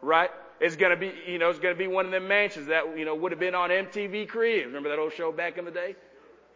right? 0.00 0.30
It's 0.60 0.76
going 0.76 0.90
to 0.90 0.96
be, 0.96 1.12
you 1.26 1.38
know, 1.38 1.50
it's 1.50 1.58
going 1.58 1.74
to 1.74 1.78
be 1.78 1.86
one 1.86 2.06
of 2.06 2.12
them 2.12 2.28
mansions 2.28 2.68
that, 2.68 2.96
you 2.96 3.04
know, 3.04 3.14
would 3.14 3.32
have 3.32 3.40
been 3.40 3.54
on 3.54 3.70
MTV 3.70 4.28
Cribs. 4.28 4.66
Remember 4.66 4.88
that 4.90 4.98
old 4.98 5.12
show 5.12 5.32
back 5.32 5.58
in 5.58 5.64
the 5.64 5.70
day? 5.70 5.96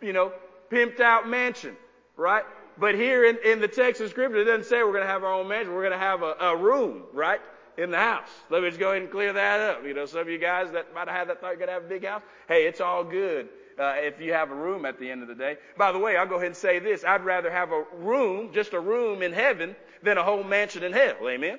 You 0.00 0.12
know, 0.12 0.32
pimped 0.70 1.00
out 1.00 1.28
mansion, 1.28 1.76
right? 2.16 2.44
But 2.78 2.94
here 2.94 3.24
in, 3.24 3.38
in 3.44 3.60
the 3.60 3.68
text 3.68 4.00
of 4.00 4.10
scripture, 4.10 4.38
it 4.38 4.44
doesn't 4.44 4.66
say 4.66 4.82
we're 4.82 4.92
going 4.92 5.04
to 5.04 5.08
have 5.08 5.24
our 5.24 5.32
own 5.32 5.48
mansion. 5.48 5.74
We're 5.74 5.82
going 5.88 5.92
to 5.92 5.98
have 5.98 6.22
a, 6.22 6.34
a 6.40 6.56
room, 6.56 7.02
right? 7.12 7.40
In 7.76 7.90
the 7.90 7.98
house. 7.98 8.28
Let 8.50 8.62
me 8.62 8.68
just 8.68 8.78
go 8.78 8.90
ahead 8.90 9.02
and 9.02 9.10
clear 9.10 9.32
that 9.32 9.60
up. 9.60 9.84
You 9.84 9.94
know, 9.94 10.06
some 10.06 10.20
of 10.20 10.28
you 10.28 10.38
guys 10.38 10.70
that 10.72 10.94
might 10.94 11.08
have 11.08 11.16
had 11.16 11.28
that 11.28 11.40
thought 11.40 11.48
you're 11.48 11.56
going 11.56 11.68
to 11.68 11.74
have 11.74 11.84
a 11.84 11.88
big 11.88 12.04
house. 12.04 12.22
Hey, 12.46 12.66
it's 12.66 12.80
all 12.80 13.02
good. 13.02 13.48
Uh, 13.76 13.94
if 13.96 14.20
you 14.20 14.32
have 14.32 14.52
a 14.52 14.54
room 14.54 14.84
at 14.84 15.00
the 15.00 15.10
end 15.10 15.22
of 15.22 15.28
the 15.28 15.34
day. 15.34 15.56
By 15.76 15.90
the 15.90 15.98
way, 15.98 16.16
I'll 16.16 16.28
go 16.28 16.36
ahead 16.36 16.46
and 16.46 16.56
say 16.56 16.78
this. 16.78 17.04
I'd 17.04 17.24
rather 17.24 17.50
have 17.50 17.72
a 17.72 17.82
room, 17.96 18.52
just 18.52 18.72
a 18.72 18.78
room 18.78 19.22
in 19.22 19.32
heaven, 19.32 19.74
than 20.04 20.16
a 20.16 20.22
whole 20.22 20.44
mansion 20.44 20.84
in 20.84 20.92
hell. 20.92 21.16
Amen? 21.28 21.58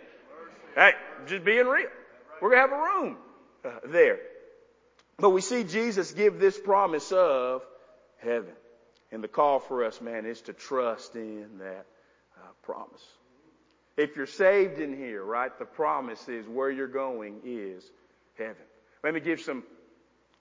Hey, 0.76 0.94
just 1.28 1.44
being 1.44 1.66
real. 1.66 1.90
We're 2.42 2.52
going 2.52 2.70
to 2.70 2.70
have 2.70 2.80
a 2.80 2.84
room 2.84 3.18
uh, 3.66 3.70
there. 3.92 4.20
But 5.18 5.32
we 5.32 5.42
see 5.42 5.66
Jesus 5.66 6.12
give 6.14 6.40
this 6.40 6.58
promise 6.58 7.12
of 7.12 7.62
heaven. 8.20 8.54
And 9.12 9.24
the 9.24 9.28
call 9.28 9.60
for 9.60 9.84
us, 9.84 10.00
man, 10.00 10.26
is 10.26 10.42
to 10.44 10.54
trust 10.54 11.16
in 11.16 11.58
that 11.60 11.86
uh, 12.38 12.48
promise. 12.64 13.04
If 13.98 14.16
you're 14.18 14.26
saved 14.26 14.80
in 14.80 14.96
here, 14.96 15.24
right, 15.24 15.58
the 15.58 15.66
promise 15.66 16.28
is 16.28 16.48
where 16.48 16.70
you're 16.70 16.88
going 16.88 17.42
is 17.46 17.90
heaven. 18.38 18.56
Let 19.04 19.14
me 19.14 19.20
give 19.20 19.40
some, 19.40 19.64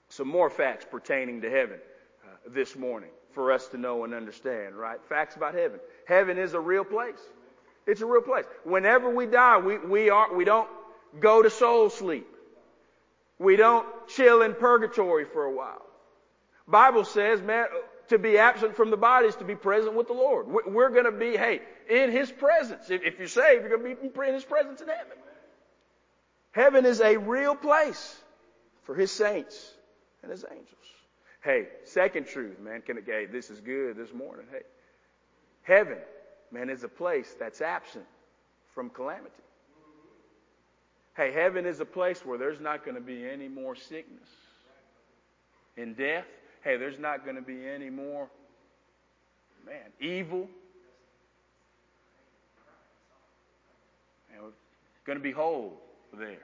some 0.09 0.27
more 0.27 0.49
facts 0.49 0.85
pertaining 0.89 1.41
to 1.41 1.49
heaven 1.49 1.79
uh, 2.25 2.49
this 2.49 2.75
morning 2.75 3.11
for 3.33 3.51
us 3.51 3.67
to 3.67 3.77
know 3.77 4.03
and 4.03 4.13
understand, 4.13 4.75
right? 4.75 4.99
Facts 5.07 5.35
about 5.35 5.53
heaven. 5.53 5.79
Heaven 6.05 6.37
is 6.37 6.53
a 6.53 6.59
real 6.59 6.83
place. 6.83 7.19
It's 7.87 8.01
a 8.01 8.05
real 8.05 8.21
place. 8.21 8.45
Whenever 8.63 9.09
we 9.09 9.25
die, 9.25 9.59
we, 9.59 9.77
we 9.77 10.09
are, 10.09 10.33
we 10.35 10.43
don't 10.43 10.69
go 11.19 11.41
to 11.41 11.49
soul 11.49 11.89
sleep. 11.89 12.27
We 13.37 13.55
don't 13.55 13.85
chill 14.07 14.41
in 14.41 14.53
purgatory 14.53 15.25
for 15.25 15.43
a 15.43 15.51
while. 15.51 15.85
Bible 16.67 17.03
says, 17.03 17.41
man, 17.41 17.67
to 18.09 18.17
be 18.17 18.37
absent 18.37 18.75
from 18.75 18.91
the 18.91 18.97
body 18.97 19.27
is 19.27 19.35
to 19.37 19.43
be 19.43 19.55
present 19.55 19.95
with 19.95 20.07
the 20.07 20.13
Lord. 20.13 20.47
We're 20.47 20.89
going 20.89 21.05
to 21.05 21.11
be, 21.11 21.37
hey, 21.37 21.61
in 21.89 22.11
His 22.11 22.31
presence. 22.31 22.89
If 22.89 23.19
you're 23.19 23.27
saved, 23.27 23.61
you're 23.61 23.77
going 23.77 23.95
to 23.95 24.09
be 24.09 24.27
in 24.27 24.33
His 24.33 24.43
presence 24.43 24.81
in 24.81 24.87
heaven. 24.87 25.17
Heaven 26.51 26.85
is 26.85 27.01
a 27.01 27.17
real 27.17 27.55
place 27.55 28.15
for 28.83 28.95
His 28.95 29.11
saints 29.11 29.73
and 30.21 30.31
His 30.31 30.45
angels. 30.49 30.69
Hey, 31.43 31.67
second 31.83 32.27
truth, 32.27 32.59
man, 32.59 32.81
can 32.81 32.97
it, 32.97 33.03
hey, 33.05 33.25
this 33.25 33.49
is 33.49 33.59
good 33.59 33.97
this 33.97 34.13
morning. 34.13 34.45
Hey, 34.51 34.63
heaven, 35.63 35.97
man, 36.51 36.69
is 36.69 36.83
a 36.83 36.87
place 36.87 37.35
that's 37.39 37.61
absent 37.61 38.05
from 38.73 38.89
calamity. 38.89 39.29
Hey, 41.15 41.31
heaven 41.31 41.65
is 41.65 41.79
a 41.79 41.85
place 41.85 42.25
where 42.25 42.37
there's 42.37 42.59
not 42.59 42.83
going 42.83 42.95
to 42.95 43.01
be 43.01 43.27
any 43.29 43.47
more 43.47 43.75
sickness 43.75 44.27
and 45.77 45.95
death 45.95 46.25
hey, 46.65 46.77
there's 46.77 46.99
not 46.99 47.23
going 47.23 47.37
to 47.37 47.43
be 47.43 47.65
any 47.65 47.91
more, 47.91 48.27
man, 49.65 49.91
evil. 50.01 50.49
And 54.33 54.43
we're 54.43 54.49
going 55.05 55.19
to 55.19 55.23
be 55.23 55.31
whole 55.31 55.79
there. 56.17 56.41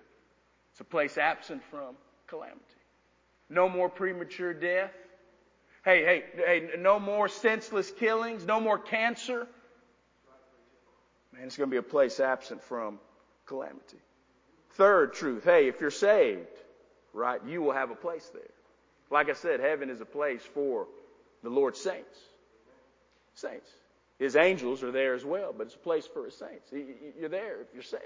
It's 0.71 0.79
a 0.79 0.85
place 0.85 1.17
absent 1.17 1.63
from 1.69 1.95
calamity. 2.27 2.61
No 3.49 3.67
more 3.67 3.89
premature 3.89 4.53
death. 4.53 4.93
Hey, 5.83 6.05
hey, 6.05 6.23
hey, 6.35 6.69
no 6.77 6.99
more 6.99 7.27
senseless 7.27 7.91
killings, 7.91 8.45
no 8.45 8.61
more 8.61 8.77
cancer. 8.77 9.47
Man, 11.33 11.45
it's 11.45 11.57
going 11.57 11.69
to 11.69 11.71
be 11.71 11.77
a 11.77 11.81
place 11.81 12.19
absent 12.19 12.63
from 12.63 12.99
calamity. 13.47 13.97
Third 14.75 15.13
truth, 15.13 15.43
hey, 15.43 15.67
if 15.67 15.81
you're 15.81 15.89
saved, 15.89 16.45
right, 17.11 17.41
you 17.47 17.63
will 17.63 17.73
have 17.73 17.89
a 17.89 17.95
place 17.95 18.29
there. 18.31 18.43
Like 19.12 19.30
I 19.30 19.34
said, 19.34 19.60
heaven 19.60 19.89
is 19.89 20.00
a 20.00 20.06
place 20.06 20.41
for 20.53 20.88
the 21.44 21.50
Lord's 21.50 21.80
saints. 21.80 22.18
Saints. 23.36 23.70
His 24.18 24.36
angels 24.36 24.84
are 24.84 24.91
there 24.91 25.13
as 25.13 25.25
well, 25.25 25.53
but 25.56 25.68
it's 25.68 25.75
a 25.75 25.80
place 25.80 26.08
for 26.08 26.25
his 26.25 26.36
saints. 26.36 26.72
You're 27.20 27.30
there 27.30 27.62
if 27.62 27.68
you're 27.74 27.84
saved. 27.84 28.03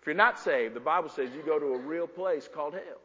If 0.00 0.06
you're 0.06 0.14
not 0.14 0.38
saved, 0.38 0.74
the 0.74 0.80
Bible 0.80 1.08
says 1.08 1.30
you 1.34 1.42
go 1.42 1.58
to 1.58 1.66
a 1.74 1.78
real 1.78 2.06
place 2.06 2.48
called 2.52 2.74
hell, 2.74 3.00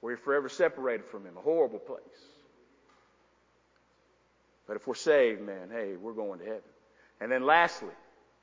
where 0.00 0.12
you're 0.12 0.18
forever 0.18 0.48
separated 0.48 1.06
from 1.06 1.26
him, 1.26 1.36
a 1.36 1.40
horrible 1.40 1.78
place. 1.78 2.00
But 4.66 4.76
if 4.76 4.86
we're 4.86 4.94
saved, 4.94 5.42
man, 5.42 5.68
hey, 5.70 5.96
we're 6.00 6.12
going 6.12 6.38
to 6.38 6.44
heaven. 6.44 6.62
And 7.20 7.32
then 7.32 7.44
lastly, 7.44 7.88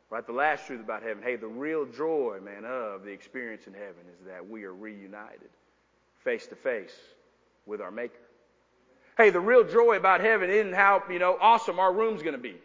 right, 0.09 0.25
the 0.25 0.33
last 0.33 0.67
truth 0.67 0.81
about 0.81 1.01
heaven, 1.01 1.23
hey, 1.23 1.37
the 1.37 1.47
real 1.47 1.85
joy, 1.85 2.39
man, 2.43 2.65
of 2.65 3.03
the 3.03 3.11
experience 3.11 3.67
in 3.67 3.73
heaven 3.73 4.03
is 4.19 4.27
that 4.27 4.49
we 4.49 4.65
are 4.65 4.73
reunited 4.73 5.49
face 6.23 6.45
to 6.47 6.55
face 6.55 6.93
with 7.69 7.79
our 7.81 7.91
Maker. 7.91 8.19
Hey, 9.17 9.29
the 9.29 9.39
real 9.39 9.63
joy 9.63 9.95
about 9.95 10.21
heaven 10.21 10.49
isn't 10.49 10.73
how, 10.73 11.03
you 11.09 11.19
know, 11.19 11.37
awesome 11.39 11.79
our 11.79 11.93
room's 11.93 12.23
gonna 12.23 12.37
be. 12.37 12.55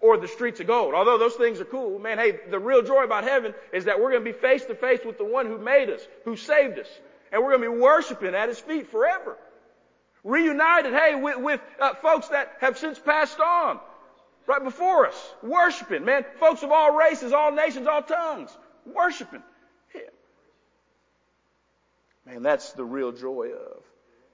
or 0.00 0.16
the 0.16 0.28
streets 0.28 0.60
of 0.60 0.66
gold. 0.66 0.94
Although 0.94 1.18
those 1.18 1.34
things 1.34 1.60
are 1.60 1.64
cool, 1.64 1.98
man, 1.98 2.18
hey, 2.18 2.40
the 2.50 2.58
real 2.58 2.82
joy 2.82 3.04
about 3.04 3.24
heaven 3.24 3.54
is 3.72 3.84
that 3.84 4.00
we're 4.00 4.10
going 4.10 4.24
to 4.24 4.32
be 4.32 4.38
face 4.38 4.64
to 4.64 4.74
face 4.74 5.00
with 5.04 5.18
the 5.18 5.24
one 5.24 5.46
who 5.46 5.58
made 5.58 5.90
us, 5.90 6.00
who 6.24 6.36
saved 6.36 6.78
us. 6.78 6.88
And 7.30 7.42
we're 7.42 7.56
going 7.56 7.70
to 7.70 7.76
be 7.76 7.80
worshiping 7.82 8.34
at 8.34 8.48
his 8.48 8.58
feet 8.58 8.90
forever. 8.90 9.36
Reunited, 10.24 10.92
hey, 10.92 11.14
with, 11.14 11.38
with 11.38 11.60
uh, 11.80 11.94
folks 11.94 12.28
that 12.28 12.56
have 12.60 12.78
since 12.78 12.98
passed 12.98 13.40
on 13.40 13.78
right 14.46 14.62
before 14.64 15.06
us, 15.06 15.34
worshiping, 15.42 16.04
man, 16.04 16.24
folks 16.38 16.62
of 16.62 16.70
all 16.72 16.96
races, 16.96 17.32
all 17.32 17.52
nations, 17.52 17.86
all 17.86 18.02
tongues, 18.02 18.50
worshiping 18.86 19.42
him. 19.92 20.02
Man, 22.26 22.42
that's 22.42 22.72
the 22.72 22.84
real 22.84 23.12
joy 23.12 23.50
of 23.52 23.82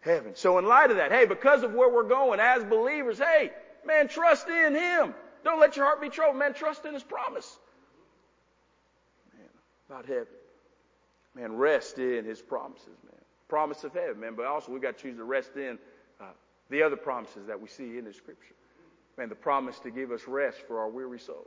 heaven. 0.07 0.35
So 0.35 0.59
in 0.59 0.65
light 0.65 0.91
of 0.91 0.97
that, 0.97 1.13
hey, 1.13 1.27
because 1.27 1.63
of 1.63 1.75
where 1.75 1.93
we're 1.93 2.09
going 2.09 2.41
as 2.41 2.65
believers, 2.65 3.19
hey, 3.19 3.51
man, 3.85 4.09
trust 4.09 4.49
in 4.49 4.75
him. 4.75 5.15
Don't 5.45 5.61
let 5.61 5.77
your 5.77 5.85
heart 5.85 6.01
be 6.01 6.09
troubled, 6.09 6.39
man. 6.39 6.55
Trust 6.55 6.87
in 6.87 6.95
his 6.95 7.03
promise. 7.03 7.59
Man, 9.35 9.49
about 9.91 10.07
heaven. 10.07 10.27
Man, 11.35 11.57
rest 11.57 11.99
in 11.99 12.25
his 12.25 12.41
promises, 12.41 12.97
man. 13.05 13.21
Promise 13.49 13.85
of 13.85 13.93
heaven, 13.93 14.21
man. 14.21 14.35
But 14.35 14.47
also 14.47 14.73
we 14.73 14.81
got 14.81 14.97
to 14.97 15.03
choose 15.03 15.17
to 15.19 15.25
rest 15.25 15.57
in 15.57 15.79
uh, 16.21 16.25
the 16.71 16.83
other 16.83 16.97
promises 16.97 17.47
that 17.47 17.61
we 17.61 17.69
see 17.69 17.99
in 17.99 18.05
the 18.05 18.13
scripture. 18.13 18.55
Man, 19.19 19.29
the 19.29 19.35
promise 19.35 19.79
to 19.81 19.91
give 19.91 20.11
us 20.11 20.27
rest 20.27 20.59
for 20.67 20.81
our 20.81 20.89
weary 20.89 21.21
soul. 21.21 21.47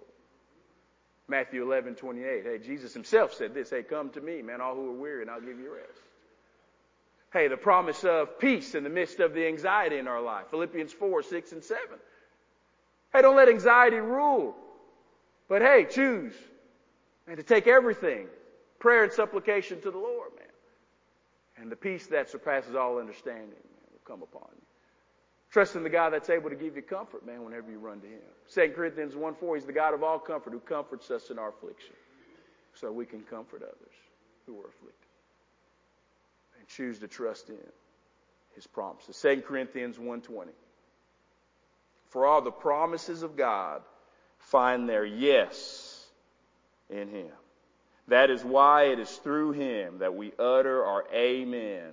Matthew 1.27 1.63
11, 1.63 1.95
28. 1.95 2.43
Hey, 2.43 2.57
Jesus 2.57 2.93
himself 2.93 3.33
said 3.33 3.53
this. 3.53 3.69
Hey, 3.69 3.83
come 3.83 4.09
to 4.11 4.21
me, 4.21 4.41
man, 4.41 4.61
all 4.61 4.75
who 4.75 4.89
are 4.89 4.99
weary, 4.99 5.21
and 5.21 5.29
I'll 5.29 5.41
give 5.41 5.59
you 5.59 5.73
rest. 5.73 6.01
Hey, 7.31 7.47
the 7.47 7.57
promise 7.57 8.03
of 8.03 8.39
peace 8.39 8.73
in 8.73 8.83
the 8.83 8.89
midst 8.89 9.19
of 9.19 9.33
the 9.33 9.45
anxiety 9.45 9.97
in 9.97 10.07
our 10.07 10.21
life. 10.21 10.45
Philippians 10.49 10.91
4, 10.91 11.21
6, 11.21 11.51
and 11.51 11.63
7. 11.63 11.83
Hey, 13.13 13.21
don't 13.21 13.35
let 13.35 13.49
anxiety 13.49 13.97
rule. 13.97 14.55
But 15.47 15.61
hey, 15.61 15.85
choose, 15.89 16.33
and 17.27 17.37
to 17.37 17.43
take 17.43 17.67
everything, 17.67 18.27
prayer 18.79 19.03
and 19.03 19.11
supplication 19.11 19.81
to 19.81 19.91
the 19.91 19.97
Lord, 19.97 20.29
man. 20.37 20.47
And 21.57 21.71
the 21.71 21.75
peace 21.75 22.07
that 22.07 22.29
surpasses 22.29 22.75
all 22.75 22.99
understanding 22.99 23.49
man, 23.49 23.89
will 23.91 24.01
come 24.05 24.21
upon 24.21 24.47
you. 24.55 24.61
Trust 25.51 25.75
in 25.75 25.81
the 25.81 25.89
God 25.89 26.13
that's 26.13 26.29
able 26.29 26.49
to 26.51 26.55
give 26.55 26.75
you 26.75 26.83
comfort, 26.83 27.25
man, 27.25 27.43
whenever 27.43 27.71
you 27.71 27.79
run 27.79 27.99
to 28.01 28.07
Him. 28.07 28.21
2 28.53 28.73
Corinthians 28.75 29.15
1 29.15 29.35
4, 29.35 29.55
He's 29.55 29.65
the 29.65 29.73
God 29.73 29.93
of 29.93 30.03
all 30.03 30.19
comfort 30.19 30.53
who 30.53 30.59
comforts 30.59 31.09
us 31.09 31.31
in 31.31 31.39
our 31.39 31.49
affliction 31.49 31.95
so 32.75 32.91
we 32.91 33.05
can 33.05 33.21
comfort 33.21 33.63
others 33.63 33.95
who 34.45 34.55
are 34.57 34.69
afflicted. 34.69 34.98
Choose 36.69 36.99
to 36.99 37.07
trust 37.07 37.49
in 37.49 37.57
His 38.55 38.67
promises. 38.67 39.19
2 39.21 39.41
Corinthians 39.41 39.97
1.20. 39.97 40.49
For 42.09 42.25
all 42.25 42.41
the 42.41 42.51
promises 42.51 43.23
of 43.23 43.35
God 43.35 43.81
find 44.37 44.87
their 44.87 45.05
yes 45.05 46.05
in 46.89 47.09
Him. 47.09 47.31
That 48.07 48.29
is 48.29 48.43
why 48.43 48.85
it 48.85 48.99
is 48.99 49.09
through 49.17 49.51
Him 49.51 49.99
that 49.99 50.15
we 50.15 50.31
utter 50.39 50.83
our 50.83 51.05
amen 51.13 51.91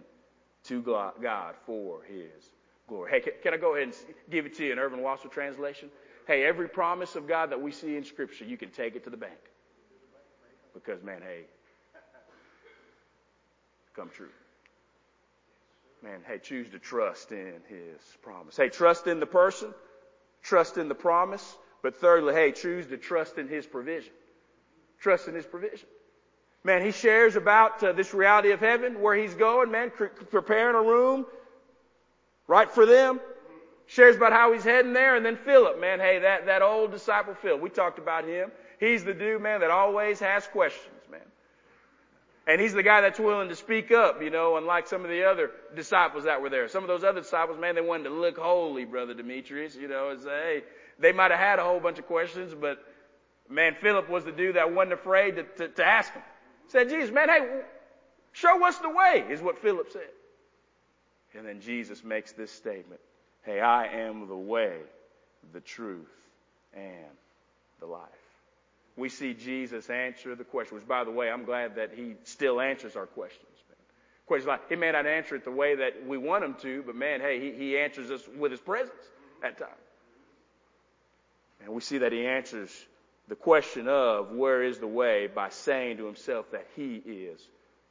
to 0.64 0.82
God 0.82 1.54
for 1.66 2.02
His 2.04 2.50
glory. 2.88 3.10
Hey, 3.10 3.30
can 3.42 3.52
I 3.52 3.56
go 3.58 3.74
ahead 3.74 3.88
and 3.88 3.96
give 4.30 4.46
it 4.46 4.54
to 4.56 4.64
you 4.64 4.72
in 4.72 4.78
Irvin 4.78 5.00
Wasswa 5.00 5.30
translation? 5.30 5.90
Hey, 6.26 6.44
every 6.44 6.68
promise 6.68 7.14
of 7.16 7.28
God 7.28 7.50
that 7.50 7.60
we 7.60 7.70
see 7.70 7.96
in 7.96 8.04
Scripture, 8.04 8.44
you 8.44 8.56
can 8.56 8.70
take 8.70 8.96
it 8.96 9.04
to 9.04 9.10
the 9.10 9.16
bank. 9.16 9.38
Because, 10.74 11.02
man, 11.02 11.20
hey, 11.22 11.42
come 13.94 14.10
true. 14.10 14.28
Man, 16.06 16.20
hey, 16.26 16.38
choose 16.38 16.70
to 16.70 16.78
trust 16.78 17.32
in 17.32 17.60
His 17.68 18.00
promise. 18.22 18.56
Hey, 18.56 18.68
trust 18.68 19.06
in 19.08 19.20
the 19.20 19.26
person, 19.26 19.74
trust 20.42 20.78
in 20.78 20.88
the 20.88 20.94
promise, 20.94 21.56
but 21.82 21.96
thirdly, 21.96 22.32
hey, 22.32 22.52
choose 22.52 22.86
to 22.86 22.96
trust 22.96 23.38
in 23.38 23.48
His 23.48 23.66
provision. 23.66 24.12
Trust 25.00 25.28
in 25.28 25.34
His 25.34 25.46
provision. 25.46 25.88
Man, 26.64 26.84
he 26.84 26.92
shares 26.92 27.36
about 27.36 27.82
uh, 27.82 27.92
this 27.92 28.14
reality 28.14 28.52
of 28.52 28.60
heaven, 28.60 29.00
where 29.00 29.14
he's 29.14 29.34
going, 29.34 29.70
man, 29.70 29.90
preparing 30.30 30.74
a 30.74 30.82
room 30.82 31.26
Right 32.48 32.70
for 32.70 32.86
them. 32.86 33.20
Shares 33.86 34.16
about 34.16 34.32
how 34.32 34.52
he's 34.52 34.64
heading 34.64 34.92
there. 34.92 35.16
And 35.16 35.24
then 35.24 35.36
Philip, 35.36 35.80
man, 35.80 36.00
hey, 36.00 36.20
that, 36.20 36.46
that 36.46 36.62
old 36.62 36.92
disciple 36.92 37.34
Philip, 37.34 37.60
we 37.60 37.70
talked 37.70 37.98
about 37.98 38.24
him. 38.24 38.50
He's 38.78 39.04
the 39.04 39.14
dude, 39.14 39.42
man, 39.42 39.60
that 39.60 39.70
always 39.70 40.20
has 40.20 40.46
questions. 40.46 40.95
And 42.46 42.60
he's 42.60 42.72
the 42.72 42.82
guy 42.82 43.00
that's 43.00 43.18
willing 43.18 43.48
to 43.48 43.56
speak 43.56 43.90
up, 43.90 44.22
you 44.22 44.30
know, 44.30 44.56
unlike 44.56 44.86
some 44.86 45.02
of 45.02 45.10
the 45.10 45.24
other 45.24 45.50
disciples 45.74 46.24
that 46.24 46.40
were 46.40 46.48
there. 46.48 46.68
Some 46.68 46.84
of 46.84 46.88
those 46.88 47.02
other 47.02 47.20
disciples, 47.20 47.58
man, 47.58 47.74
they 47.74 47.80
wanted 47.80 48.04
to 48.04 48.10
look 48.10 48.38
holy, 48.38 48.84
brother 48.84 49.14
Demetrius, 49.14 49.74
you 49.74 49.88
know, 49.88 50.10
and 50.10 50.20
say, 50.20 50.28
hey, 50.28 50.62
they 51.00 51.12
might 51.12 51.32
have 51.32 51.40
had 51.40 51.58
a 51.58 51.64
whole 51.64 51.80
bunch 51.80 51.98
of 51.98 52.06
questions, 52.06 52.54
but 52.54 52.78
man, 53.48 53.74
Philip 53.80 54.08
was 54.08 54.24
the 54.24 54.32
dude 54.32 54.54
that 54.54 54.72
wasn't 54.72 54.92
afraid 54.92 55.36
to, 55.36 55.42
to, 55.42 55.68
to 55.68 55.84
ask 55.84 56.12
him. 56.12 56.22
Said, 56.68 56.88
Jesus, 56.88 57.10
man, 57.10 57.28
hey, 57.28 57.60
show 58.32 58.64
us 58.64 58.78
the 58.78 58.90
way, 58.90 59.24
is 59.28 59.40
what 59.40 59.58
Philip 59.58 59.90
said. 59.92 60.08
And 61.34 61.46
then 61.46 61.60
Jesus 61.60 62.02
makes 62.02 62.32
this 62.32 62.50
statement 62.50 63.00
Hey, 63.42 63.60
I 63.60 63.86
am 63.86 64.26
the 64.26 64.36
way, 64.36 64.78
the 65.52 65.60
truth, 65.60 66.10
and 66.74 67.14
the 67.78 67.86
life. 67.86 68.08
We 68.96 69.08
see 69.10 69.34
Jesus 69.34 69.90
answer 69.90 70.34
the 70.34 70.44
question, 70.44 70.76
which 70.76 70.88
by 70.88 71.04
the 71.04 71.10
way, 71.10 71.30
I'm 71.30 71.44
glad 71.44 71.76
that 71.76 71.92
he 71.94 72.14
still 72.24 72.60
answers 72.60 72.96
our 72.96 73.06
questions. 73.06 73.46
Questions 74.26 74.48
like, 74.48 74.68
he 74.68 74.74
may 74.74 74.90
not 74.90 75.06
answer 75.06 75.36
it 75.36 75.44
the 75.44 75.52
way 75.52 75.76
that 75.76 76.04
we 76.04 76.18
want 76.18 76.42
him 76.42 76.54
to, 76.62 76.82
but 76.84 76.96
man, 76.96 77.20
hey, 77.20 77.38
he, 77.38 77.52
he 77.56 77.78
answers 77.78 78.10
us 78.10 78.22
with 78.36 78.50
his 78.50 78.60
presence 78.60 78.96
at 79.42 79.56
times. 79.56 79.70
And 81.62 81.72
we 81.72 81.80
see 81.80 81.98
that 81.98 82.10
he 82.10 82.26
answers 82.26 82.70
the 83.28 83.36
question 83.36 83.86
of 83.86 84.32
where 84.32 84.64
is 84.64 84.78
the 84.78 84.86
way 84.86 85.28
by 85.28 85.50
saying 85.50 85.98
to 85.98 86.06
himself 86.06 86.50
that 86.50 86.66
he 86.74 86.96
is 86.96 87.40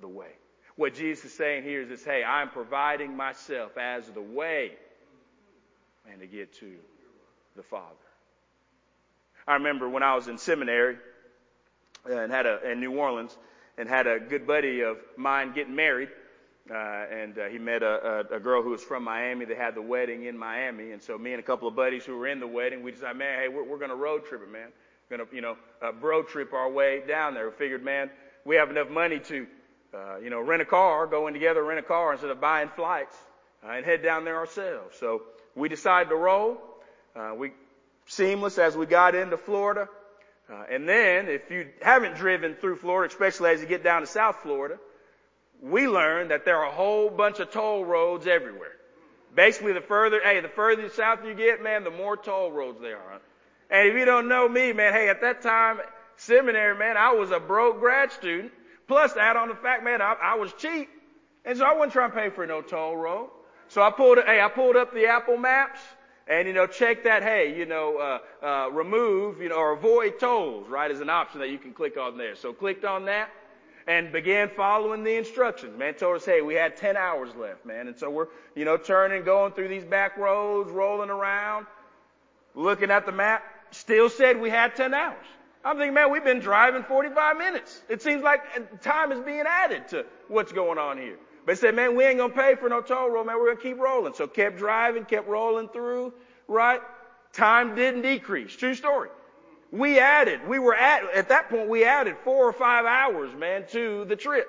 the 0.02 0.08
way. 0.10 0.32
What 0.76 0.94
Jesus 0.96 1.26
is 1.26 1.34
saying 1.34 1.64
here 1.64 1.84
is 1.84 1.90
this, 1.90 2.04
hey, 2.04 2.22
I'm 2.24 2.50
providing 2.50 3.16
myself 3.16 3.78
as 3.78 4.06
the 4.10 4.22
way 4.22 4.74
and 6.12 6.20
to 6.20 6.28
get 6.28 6.54
to 6.60 6.74
the 7.56 7.64
Father. 7.64 7.96
I 9.48 9.54
remember 9.54 9.88
when 9.90 10.04
I 10.04 10.16
was 10.16 10.28
in 10.28 10.38
seminary 10.38 10.98
and 12.10 12.32
had 12.32 12.46
a, 12.46 12.72
in 12.72 12.80
New 12.80 12.94
Orleans 12.98 13.38
and 13.78 13.88
had 13.88 14.08
a 14.08 14.20
good 14.20 14.48
buddy 14.48 14.82
of 14.82 14.98
mine 15.18 15.54
getting 15.54 15.76
married. 15.76 16.10
Uh, 16.70 16.74
and 16.74 17.38
uh, 17.38 17.46
he 17.46 17.60
met 17.60 17.84
a, 17.84 18.26
a, 18.32 18.38
a 18.38 18.40
girl 18.40 18.64
who 18.64 18.72
was 18.72 18.82
from 18.82 19.04
Miami. 19.04 19.46
They 19.46 19.56
had 19.56 19.76
the 19.76 19.84
wedding 19.84 20.26
in 20.26 20.36
Miami, 20.36 20.94
and 20.94 21.04
so 21.04 21.16
me 21.16 21.32
and 21.32 21.40
a 21.40 21.44
couple 21.44 21.68
of 21.68 21.76
buddies 21.76 22.06
who 22.06 22.18
were 22.18 22.26
in 22.26 22.40
the 22.40 22.48
wedding, 22.48 22.82
we 22.82 22.92
decided, 22.92 23.18
man, 23.18 23.40
hey, 23.40 23.50
we're, 23.50 23.64
we're 23.64 23.78
going 23.78 23.92
to 23.92 23.96
road 23.96 24.26
trip 24.26 24.42
it, 24.42 24.52
man. 24.52 24.70
We're 25.10 25.18
Going 25.18 25.30
to, 25.30 25.36
you 25.36 25.42
know, 25.44 25.58
uh, 25.84 25.94
road 25.94 26.28
trip 26.28 26.54
our 26.54 26.68
way 26.68 27.04
down 27.08 27.36
there. 27.36 27.48
We 27.48 27.56
figured, 27.56 27.84
man, 27.84 28.10
we 28.46 28.56
have 28.56 28.72
enough 28.72 28.90
money 28.90 29.20
to 29.20 29.46
uh, 29.96 30.18
you 30.18 30.30
know, 30.30 30.42
rent 30.42 30.62
a 30.62 30.66
car, 30.66 31.08
go 31.08 31.28
in 31.28 31.34
together, 31.34 31.64
rent 31.64 31.80
a 31.80 31.84
car 31.84 32.12
instead 32.12 32.30
of 32.30 32.42
buying 32.42 32.70
flights, 32.70 33.16
uh, 33.64 33.72
and 33.72 33.86
head 33.86 34.04
down 34.04 34.26
there 34.26 34.36
ourselves. 34.36 34.98
So 35.00 35.22
we 35.56 35.70
decided 35.70 36.10
to 36.10 36.16
roll. 36.16 36.58
Uh, 37.16 37.34
we 37.38 37.52
seamless 38.06 38.58
as 38.58 38.76
we 38.76 38.86
got 38.86 39.16
into 39.16 39.38
Florida. 39.38 39.88
Uh, 40.50 40.64
and 40.70 40.88
then, 40.88 41.28
if 41.28 41.50
you 41.50 41.68
haven't 41.82 42.16
driven 42.16 42.56
through 42.56 42.76
Florida, 42.78 43.12
especially 43.12 43.50
as 43.50 43.62
you 43.62 43.68
get 43.68 43.84
down 43.84 44.02
to 44.02 44.08
South 44.08 44.38
Florida, 44.44 44.78
we 45.62 45.88
learned 45.88 46.32
that 46.32 46.46
there 46.46 46.58
are 46.58 46.68
a 46.68 46.72
whole 46.72 47.10
bunch 47.10 47.40
of 47.40 47.50
toll 47.52 47.84
roads 47.84 48.28
everywhere. 48.28 48.74
Basically, 49.36 49.74
the 49.74 49.82
further, 49.82 50.22
hey, 50.24 50.40
the 50.40 50.50
further 50.50 50.88
south 50.90 51.26
you 51.26 51.34
get, 51.34 51.64
man, 51.64 51.84
the 51.84 51.92
more 51.92 52.16
toll 52.16 52.52
roads 52.52 52.80
there 52.80 52.98
are. 52.98 53.22
And 53.70 53.90
if 53.90 53.96
you 53.96 54.06
don't 54.06 54.28
know 54.28 54.48
me, 54.48 54.72
man, 54.72 54.94
hey, 54.94 55.10
at 55.10 55.22
that 55.22 55.42
time, 55.42 55.80
seminary, 56.16 56.78
man, 56.78 56.96
I 56.96 57.12
was 57.12 57.32
a 57.32 57.40
broke 57.40 57.80
grad 57.80 58.12
student. 58.12 58.54
Plus, 58.88 59.18
add 59.18 59.36
on 59.36 59.50
the 59.50 59.56
fact, 59.56 59.84
man, 59.84 60.02
I, 60.02 60.16
I 60.22 60.36
was 60.36 60.54
cheap. 60.54 60.88
And 61.44 61.58
so 61.58 61.66
I 61.66 61.74
wasn't 61.74 61.94
trying 61.94 62.12
to 62.12 62.16
pay 62.16 62.30
for 62.30 62.46
no 62.46 62.62
toll 62.62 62.96
road. 62.96 63.30
So 63.68 63.82
I 63.82 63.90
pulled, 63.90 64.20
hey, 64.20 64.40
I 64.40 64.48
pulled 64.48 64.76
up 64.76 64.94
the 64.94 65.08
Apple 65.08 65.38
Maps 65.38 65.80
and, 66.28 66.48
you 66.48 66.54
know, 66.54 66.66
check 66.66 67.04
that, 67.04 67.22
hey, 67.22 67.56
you 67.56 67.66
know, 67.66 67.98
uh, 67.98 68.46
uh, 68.46 68.72
remove, 68.72 69.42
you 69.42 69.50
know, 69.50 69.58
or 69.58 69.74
avoid 69.74 70.20
tolls, 70.20 70.68
right, 70.68 70.90
is 70.90 71.00
an 71.00 71.10
option 71.10 71.40
that 71.40 71.50
you 71.50 71.60
can 71.60 71.72
click 71.72 71.98
on 71.98 72.18
there. 72.18 72.36
So 72.36 72.52
clicked 72.52 72.84
on 72.84 73.06
that 73.06 73.30
and 73.88 74.12
began 74.12 74.50
following 74.50 75.04
the 75.04 75.16
instructions. 75.16 75.78
Man 75.78 75.94
told 75.94 76.16
us, 76.16 76.26
hey, 76.26 76.42
we 76.42 76.56
had 76.56 76.76
10 76.78 76.98
hours 76.98 77.36
left, 77.36 77.66
man. 77.66 77.88
And 77.88 77.98
so 77.98 78.10
we're, 78.10 78.28
you 78.56 78.66
know, 78.66 78.78
turning, 78.78 79.24
going 79.24 79.54
through 79.54 79.68
these 79.68 79.86
back 79.86 80.18
roads, 80.18 80.72
rolling 80.72 81.12
around, 81.12 81.68
looking 82.56 82.90
at 82.90 83.06
the 83.06 83.12
map. 83.12 83.44
Still 83.70 84.10
said 84.10 84.40
we 84.40 84.50
had 84.50 84.76
10 84.76 84.94
hours. 84.94 85.26
I'm 85.64 85.78
thinking, 85.78 85.94
man, 85.94 86.12
we've 86.12 86.24
been 86.24 86.40
driving 86.40 86.84
45 86.84 87.38
minutes. 87.38 87.82
It 87.90 88.02
seems 88.02 88.24
like 88.24 88.82
time 88.82 89.12
is 89.12 89.20
being 89.20 89.44
added 89.48 89.88
to 89.90 90.06
what's 90.28 90.52
going 90.52 90.78
on 90.78 90.98
here. 90.98 91.18
But 91.46 91.54
they 91.54 91.56
said, 91.56 91.76
man, 91.76 91.96
we 91.96 92.04
ain't 92.04 92.18
gonna 92.18 92.34
pay 92.34 92.56
for 92.56 92.70
no 92.70 92.82
toll 92.82 93.10
road, 93.10 93.28
man. 93.28 93.38
We're 93.38 93.54
gonna 93.54 93.62
keep 93.62 93.80
rolling. 93.80 94.14
So 94.14 94.28
kept 94.28 94.58
driving, 94.58 95.06
kept 95.06 95.28
rolling 95.28 95.70
through, 95.70 96.14
right? 96.48 96.82
Time 97.34 97.76
didn't 97.76 98.02
decrease. 98.02 98.56
True 98.56 98.74
story. 98.74 99.10
We 99.72 100.00
added, 100.00 100.48
we 100.48 100.58
were 100.58 100.76
at, 100.76 101.04
at 101.14 101.30
that 101.30 101.50
point, 101.50 101.68
we 101.68 101.84
added 101.84 102.16
four 102.24 102.48
or 102.48 102.54
five 102.54 102.86
hours, 102.86 103.36
man, 103.36 103.66
to 103.72 104.06
the 104.06 104.16
trip. 104.16 104.48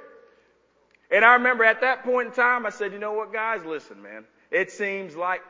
And 1.10 1.24
I 1.24 1.34
remember 1.34 1.64
at 1.64 1.80
that 1.80 2.04
point 2.04 2.28
in 2.28 2.32
time, 2.34 2.66
I 2.66 2.70
said, 2.70 2.92
you 2.92 2.98
know 2.98 3.12
what, 3.12 3.32
guys, 3.32 3.64
listen, 3.64 4.02
man. 4.02 4.24
It 4.50 4.70
seems 4.70 5.16
like 5.16 5.42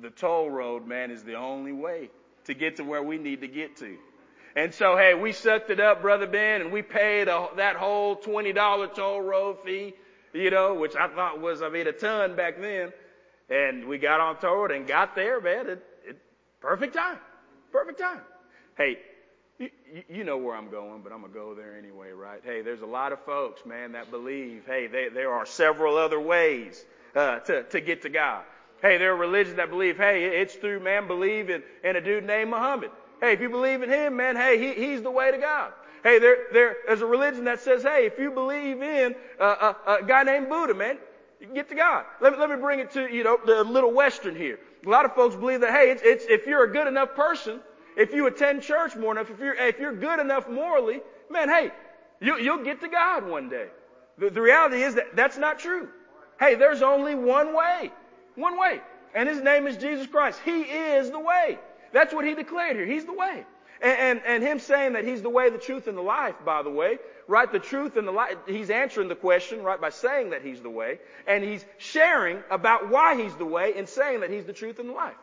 the 0.00 0.10
toll 0.10 0.50
road, 0.50 0.86
man, 0.86 1.10
is 1.10 1.22
the 1.22 1.34
only 1.34 1.72
way 1.72 2.10
to 2.44 2.54
get 2.54 2.76
to 2.76 2.84
where 2.84 3.02
we 3.02 3.18
need 3.18 3.42
to 3.42 3.48
get 3.48 3.76
to. 3.78 3.96
And 4.56 4.72
so, 4.74 4.96
hey, 4.96 5.14
we 5.14 5.32
sucked 5.32 5.70
it 5.70 5.80
up, 5.80 6.02
Brother 6.02 6.26
Ben, 6.26 6.60
and 6.60 6.72
we 6.72 6.82
paid 6.82 7.28
a, 7.28 7.48
that 7.56 7.76
whole 7.76 8.16
$20 8.16 8.94
toll 8.94 9.20
road 9.20 9.58
fee, 9.64 9.94
you 10.32 10.50
know, 10.50 10.74
which 10.74 10.96
I 10.96 11.08
thought 11.08 11.40
was, 11.40 11.62
I 11.62 11.68
mean, 11.68 11.86
a 11.86 11.92
ton 11.92 12.36
back 12.36 12.60
then. 12.60 12.92
And 13.50 13.86
we 13.86 13.98
got 13.98 14.20
on 14.20 14.38
tour 14.38 14.72
and 14.72 14.86
got 14.86 15.14
there, 15.14 15.40
man. 15.40 15.68
It, 15.68 15.86
it, 16.06 16.18
perfect 16.60 16.94
time. 16.94 17.18
Perfect 17.70 17.98
time. 17.98 18.20
Hey, 18.76 18.98
you, 19.58 19.68
you 20.08 20.24
know 20.24 20.38
where 20.38 20.56
I'm 20.56 20.70
going, 20.70 21.02
but 21.02 21.12
I'm 21.12 21.20
going 21.20 21.32
to 21.32 21.38
go 21.38 21.54
there 21.54 21.76
anyway, 21.76 22.10
right? 22.12 22.40
Hey, 22.44 22.62
there's 22.62 22.80
a 22.82 22.86
lot 22.86 23.12
of 23.12 23.20
folks, 23.24 23.66
man, 23.66 23.92
that 23.92 24.10
believe, 24.10 24.62
hey, 24.66 24.86
they, 24.86 25.08
there 25.08 25.32
are 25.32 25.44
several 25.44 25.96
other 25.96 26.20
ways 26.20 26.84
uh, 27.14 27.40
to, 27.40 27.64
to 27.64 27.80
get 27.80 28.02
to 28.02 28.08
God. 28.08 28.44
Hey, 28.80 28.98
there 28.98 29.12
are 29.12 29.16
religions 29.16 29.56
that 29.56 29.70
believe, 29.70 29.96
hey, 29.96 30.40
it's 30.40 30.54
through, 30.54 30.80
man, 30.80 31.06
believe 31.06 31.50
in, 31.50 31.62
in 31.84 31.96
a 31.96 32.00
dude 32.00 32.24
named 32.24 32.50
Muhammad. 32.50 32.90
Hey, 33.20 33.34
if 33.34 33.40
you 33.40 33.48
believe 33.48 33.82
in 33.82 33.90
him, 33.90 34.16
man, 34.16 34.34
hey, 34.34 34.58
he, 34.58 34.86
he's 34.86 35.02
the 35.02 35.10
way 35.10 35.30
to 35.30 35.38
God. 35.38 35.72
Hey, 36.02 36.18
there, 36.18 36.36
there, 36.52 36.76
there's 36.86 37.00
a 37.00 37.06
religion 37.06 37.44
that 37.44 37.60
says, 37.60 37.82
hey, 37.82 38.06
if 38.06 38.18
you 38.18 38.30
believe 38.30 38.82
in 38.82 39.14
a, 39.38 39.44
a, 39.44 39.76
a 40.00 40.04
guy 40.06 40.24
named 40.24 40.48
Buddha, 40.48 40.74
man, 40.74 40.98
you 41.40 41.46
can 41.46 41.54
get 41.54 41.68
to 41.68 41.74
God. 41.74 42.04
Let 42.20 42.32
me, 42.32 42.38
let 42.38 42.50
me 42.50 42.56
bring 42.56 42.80
it 42.80 42.90
to, 42.92 43.12
you 43.12 43.22
know, 43.22 43.38
the 43.44 43.62
little 43.62 43.92
Western 43.92 44.34
here. 44.34 44.58
A 44.84 44.88
lot 44.88 45.04
of 45.04 45.14
folks 45.14 45.36
believe 45.36 45.60
that, 45.60 45.70
hey, 45.70 45.90
it's, 45.90 46.02
it's, 46.04 46.24
if 46.28 46.46
you're 46.46 46.64
a 46.64 46.72
good 46.72 46.88
enough 46.88 47.14
person, 47.14 47.60
if 47.96 48.12
you 48.12 48.26
attend 48.26 48.62
church 48.62 48.96
more 48.96 49.12
enough, 49.12 49.30
if 49.30 49.38
you're, 49.38 49.54
if 49.54 49.78
you're 49.78 49.94
good 49.94 50.18
enough 50.18 50.48
morally, 50.48 51.00
man, 51.30 51.48
hey, 51.48 51.70
you, 52.20 52.38
you'll 52.38 52.64
get 52.64 52.80
to 52.80 52.88
God 52.88 53.28
one 53.28 53.48
day. 53.48 53.68
The, 54.18 54.30
the 54.30 54.40
reality 54.40 54.82
is 54.82 54.96
that 54.96 55.14
that's 55.14 55.38
not 55.38 55.58
true. 55.58 55.88
Hey, 56.40 56.56
there's 56.56 56.82
only 56.82 57.14
one 57.14 57.54
way. 57.54 57.92
One 58.34 58.58
way. 58.58 58.80
And 59.14 59.28
his 59.28 59.40
name 59.40 59.66
is 59.66 59.76
Jesus 59.76 60.06
Christ. 60.06 60.40
He 60.44 60.62
is 60.62 61.10
the 61.10 61.20
way. 61.20 61.58
That's 61.92 62.14
what 62.14 62.24
he 62.24 62.34
declared 62.34 62.76
here. 62.76 62.86
He's 62.86 63.04
the 63.04 63.12
way. 63.12 63.44
And, 63.82 63.98
and, 63.98 64.22
and 64.24 64.42
him 64.42 64.60
saying 64.60 64.92
that 64.92 65.04
he's 65.04 65.22
the 65.22 65.28
way, 65.28 65.50
the 65.50 65.58
truth, 65.58 65.88
and 65.88 65.98
the 65.98 66.02
life, 66.02 66.36
by 66.44 66.62
the 66.62 66.70
way, 66.70 66.98
right? 67.26 67.50
The 67.50 67.58
truth 67.58 67.96
and 67.96 68.06
the 68.06 68.12
light, 68.12 68.38
he's 68.46 68.70
answering 68.70 69.08
the 69.08 69.16
question, 69.16 69.62
right, 69.62 69.80
by 69.80 69.90
saying 69.90 70.30
that 70.30 70.42
he's 70.42 70.60
the 70.60 70.70
way, 70.70 71.00
and 71.26 71.42
he's 71.42 71.64
sharing 71.78 72.42
about 72.50 72.88
why 72.88 73.20
he's 73.20 73.34
the 73.34 73.44
way 73.44 73.74
and 73.76 73.88
saying 73.88 74.20
that 74.20 74.30
he's 74.30 74.44
the 74.44 74.52
truth 74.52 74.78
and 74.78 74.88
the 74.88 74.94
life. 74.94 75.16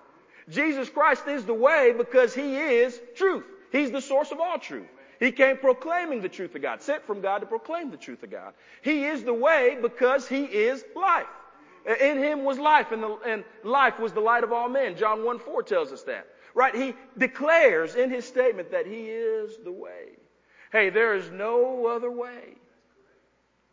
Jesus 0.50 0.90
Christ 0.90 1.28
is 1.28 1.46
the 1.46 1.54
way 1.54 1.94
because 1.98 2.34
he 2.34 2.58
is 2.58 3.00
truth. 3.16 3.46
He's 3.72 3.92
the 3.92 4.02
source 4.02 4.32
of 4.32 4.40
all 4.40 4.60
truth. 4.60 4.88
He 5.20 5.32
came 5.32 5.58
proclaiming 5.58 6.22
the 6.22 6.30
truth 6.30 6.56
of 6.56 6.62
God, 6.62 6.82
sent 6.82 7.06
from 7.06 7.22
God 7.22 7.40
to 7.40 7.46
proclaim 7.46 7.92
the 7.92 7.98
truth 7.98 8.24
of 8.24 8.32
God. 8.32 8.54
He 8.82 9.06
is 9.06 9.24
the 9.24 9.34
way 9.34 9.78
because 9.82 10.28
he 10.28 10.44
is 10.44 10.84
life. 10.96 11.28
In 12.02 12.18
him 12.18 12.44
was 12.44 12.60
life, 12.60 12.92
and, 12.92 13.02
the, 13.02 13.18
and 13.26 13.44
life 13.64 14.00
was 14.00 14.12
the 14.12 14.20
light 14.20 14.44
of 14.44 14.52
all 14.52 14.70
men. 14.70 14.98
John 14.98 15.24
1 15.24 15.40
4 15.40 15.64
tells 15.64 15.92
us 15.92 16.04
that. 16.04 16.28
Right? 16.54 16.76
He 16.76 16.96
declares 17.18 17.96
in 17.96 18.10
his 18.10 18.26
statement 18.26 18.72
that 18.72 18.86
he 18.86 19.06
is 19.06 19.58
the 19.64 19.72
way. 19.72 20.10
Hey, 20.72 20.90
there 20.90 21.16
is 21.16 21.30
no 21.32 21.88
other 21.88 22.12
way 22.12 22.56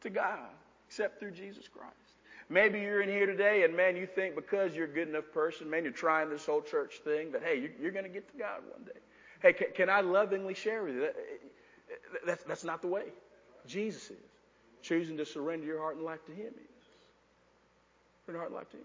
to 0.01 0.11
God 0.11 0.51
except 0.89 1.21
through 1.21 1.33
Jesus 1.33 1.69
Christ. 1.69 1.95
Maybe 2.49 2.81
you're 2.81 3.03
in 3.03 3.09
here 3.09 3.27
today 3.27 3.65
and 3.65 3.77
man, 3.77 3.97
you 3.97 4.07
think 4.07 4.35
because 4.35 4.75
you're 4.75 4.87
a 4.87 4.93
good 4.93 5.09
enough 5.09 5.33
person, 5.33 5.69
man, 5.69 5.83
you're 5.83 5.93
trying 5.93 6.31
this 6.31 6.47
whole 6.47 6.63
church 6.63 7.01
thing 7.05 7.33
that 7.33 7.43
hey, 7.43 7.71
you're, 7.81 7.91
going 7.91 8.05
to 8.05 8.11
get 8.11 8.31
to 8.33 8.39
God 8.39 8.61
one 8.71 8.85
day. 8.85 9.01
Hey, 9.43 9.53
can, 9.53 9.69
can, 9.75 9.91
I 9.91 10.01
lovingly 10.01 10.55
share 10.55 10.85
with 10.85 10.95
you 10.95 11.01
that 11.01 11.17
that's, 12.25 12.45
that's 12.45 12.65
not 12.65 12.83
the 12.83 12.89
way. 12.89 13.07
Jesus 13.67 14.11
is. 14.11 14.17
Choosing 14.83 15.17
to 15.17 15.27
surrender 15.27 15.67
your 15.67 15.81
heart 15.81 15.97
and 15.97 16.05
life 16.05 16.25
to 16.27 16.33
Him 16.33 16.47
is. 16.47 16.85
Surrender 18.25 18.39
heart 18.39 18.51
and 18.51 18.57
life 18.57 18.71
to 18.71 18.77
Him. 18.77 18.85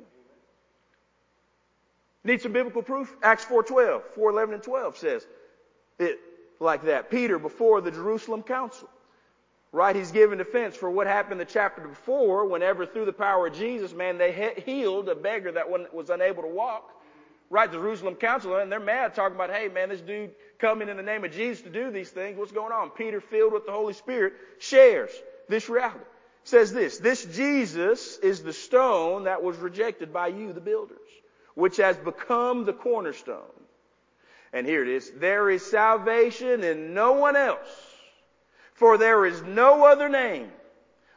Need 2.23 2.41
some 2.41 2.51
biblical 2.51 2.83
proof? 2.83 3.13
Acts 3.23 3.45
4.12, 3.45 4.01
4.11 4.15 4.53
and 4.53 4.63
12 4.63 4.97
says 4.97 5.25
it 5.99 6.19
like 6.59 6.83
that. 6.83 7.09
Peter 7.09 7.39
before 7.39 7.81
the 7.81 7.91
Jerusalem 7.91 8.43
council. 8.43 8.89
Right? 9.73 9.95
He's 9.95 10.11
giving 10.11 10.37
defense 10.37 10.75
for 10.75 10.91
what 10.91 11.07
happened 11.07 11.39
the 11.39 11.45
chapter 11.45 11.81
before 11.87 12.45
whenever 12.45 12.85
through 12.85 13.05
the 13.05 13.13
power 13.13 13.47
of 13.47 13.53
Jesus, 13.53 13.93
man, 13.93 14.17
they 14.17 14.53
healed 14.65 15.07
a 15.07 15.15
beggar 15.15 15.53
that 15.53 15.69
was 15.93 16.09
unable 16.09 16.43
to 16.43 16.49
walk. 16.49 16.91
Right? 17.49 17.71
The 17.71 17.77
Jerusalem 17.77 18.15
council, 18.15 18.57
and 18.57 18.71
they're 18.71 18.81
mad 18.81 19.15
talking 19.15 19.35
about, 19.35 19.49
hey 19.49 19.69
man, 19.69 19.89
this 19.89 20.01
dude 20.01 20.31
coming 20.59 20.89
in 20.89 20.97
the 20.97 21.03
name 21.03 21.23
of 21.23 21.31
Jesus 21.31 21.63
to 21.63 21.69
do 21.69 21.89
these 21.89 22.09
things. 22.09 22.37
What's 22.37 22.51
going 22.51 22.73
on? 22.73 22.89
Peter 22.91 23.21
filled 23.21 23.53
with 23.53 23.65
the 23.65 23.71
Holy 23.71 23.93
Spirit 23.93 24.33
shares 24.59 25.09
this 25.47 25.69
reality. 25.69 26.03
Says 26.43 26.73
this, 26.73 26.97
this 26.97 27.23
Jesus 27.25 28.17
is 28.17 28.41
the 28.41 28.53
stone 28.53 29.23
that 29.25 29.43
was 29.43 29.57
rejected 29.57 30.11
by 30.11 30.27
you, 30.27 30.53
the 30.53 30.61
builders, 30.61 30.97
which 31.61 31.77
has 31.77 31.95
become 31.95 32.65
the 32.65 32.73
cornerstone. 32.73 33.37
And 34.51 34.65
here 34.65 34.81
it 34.81 34.89
is. 34.89 35.11
There 35.11 35.47
is 35.47 35.63
salvation 35.63 36.63
in 36.63 36.95
no 36.95 37.13
one 37.13 37.35
else. 37.35 37.69
For 38.73 38.97
there 38.97 39.27
is 39.27 39.43
no 39.43 39.85
other 39.85 40.09
name 40.09 40.49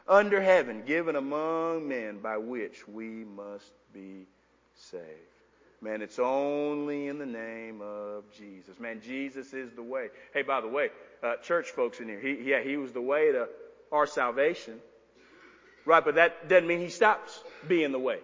under 0.07 0.39
heaven 0.39 0.83
given 0.85 1.15
among 1.15 1.87
men 1.87 2.19
by 2.19 2.37
which 2.37 2.87
we 2.87 3.25
must 3.25 3.71
be 3.91 4.27
saved. 4.75 5.03
Man, 5.81 6.03
it's 6.03 6.19
only 6.19 7.07
in 7.07 7.17
the 7.17 7.25
name 7.25 7.81
of 7.81 8.25
Jesus. 8.37 8.79
Man, 8.79 9.01
Jesus 9.01 9.51
is 9.51 9.71
the 9.71 9.81
way. 9.81 10.09
Hey, 10.31 10.43
by 10.43 10.61
the 10.61 10.67
way, 10.67 10.89
uh, 11.23 11.37
church 11.37 11.71
folks 11.71 11.99
in 11.99 12.07
here, 12.07 12.19
he, 12.19 12.51
yeah, 12.51 12.61
he 12.61 12.77
was 12.77 12.91
the 12.91 13.01
way 13.01 13.31
to 13.31 13.49
our 13.91 14.05
salvation. 14.05 14.79
Right, 15.85 16.05
but 16.05 16.15
that 16.15 16.47
doesn't 16.47 16.67
mean 16.67 16.81
he 16.81 16.89
stops 16.89 17.43
being 17.67 17.91
the 17.91 17.99
way. 17.99 18.19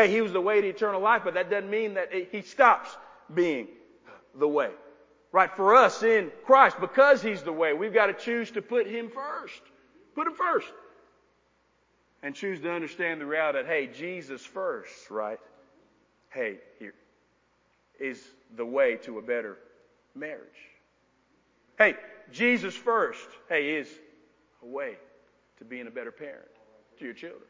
Hey, 0.00 0.10
he 0.10 0.22
was 0.22 0.32
the 0.32 0.40
way 0.40 0.62
to 0.62 0.66
eternal 0.66 1.02
life, 1.02 1.22
but 1.24 1.34
that 1.34 1.50
doesn't 1.50 1.68
mean 1.68 1.94
that 1.94 2.10
he 2.32 2.40
stops 2.40 2.96
being 3.34 3.68
the 4.34 4.48
way. 4.48 4.70
Right? 5.30 5.54
For 5.54 5.76
us 5.76 6.02
in 6.02 6.32
Christ, 6.46 6.80
because 6.80 7.20
He's 7.20 7.42
the 7.42 7.52
way, 7.52 7.74
we've 7.74 7.92
got 7.92 8.06
to 8.06 8.14
choose 8.14 8.50
to 8.52 8.62
put 8.62 8.86
Him 8.86 9.10
first. 9.10 9.60
Put 10.14 10.26
Him 10.26 10.32
first. 10.32 10.72
And 12.22 12.34
choose 12.34 12.60
to 12.60 12.70
understand 12.72 13.20
the 13.20 13.26
reality 13.26 13.58
that, 13.58 13.66
hey, 13.66 13.88
Jesus 13.88 14.42
first, 14.42 15.10
right? 15.10 15.38
Hey, 16.30 16.56
here 16.78 16.94
is 17.98 18.22
the 18.56 18.64
way 18.64 18.96
to 19.04 19.18
a 19.18 19.22
better 19.22 19.58
marriage. 20.14 20.40
Hey, 21.78 21.94
Jesus 22.32 22.74
first, 22.74 23.28
hey, 23.50 23.74
is 23.74 23.88
a 24.62 24.66
way 24.66 24.96
to 25.58 25.64
being 25.66 25.86
a 25.86 25.90
better 25.90 26.10
parent 26.10 26.48
to 26.98 27.04
your 27.04 27.14
children. 27.14 27.49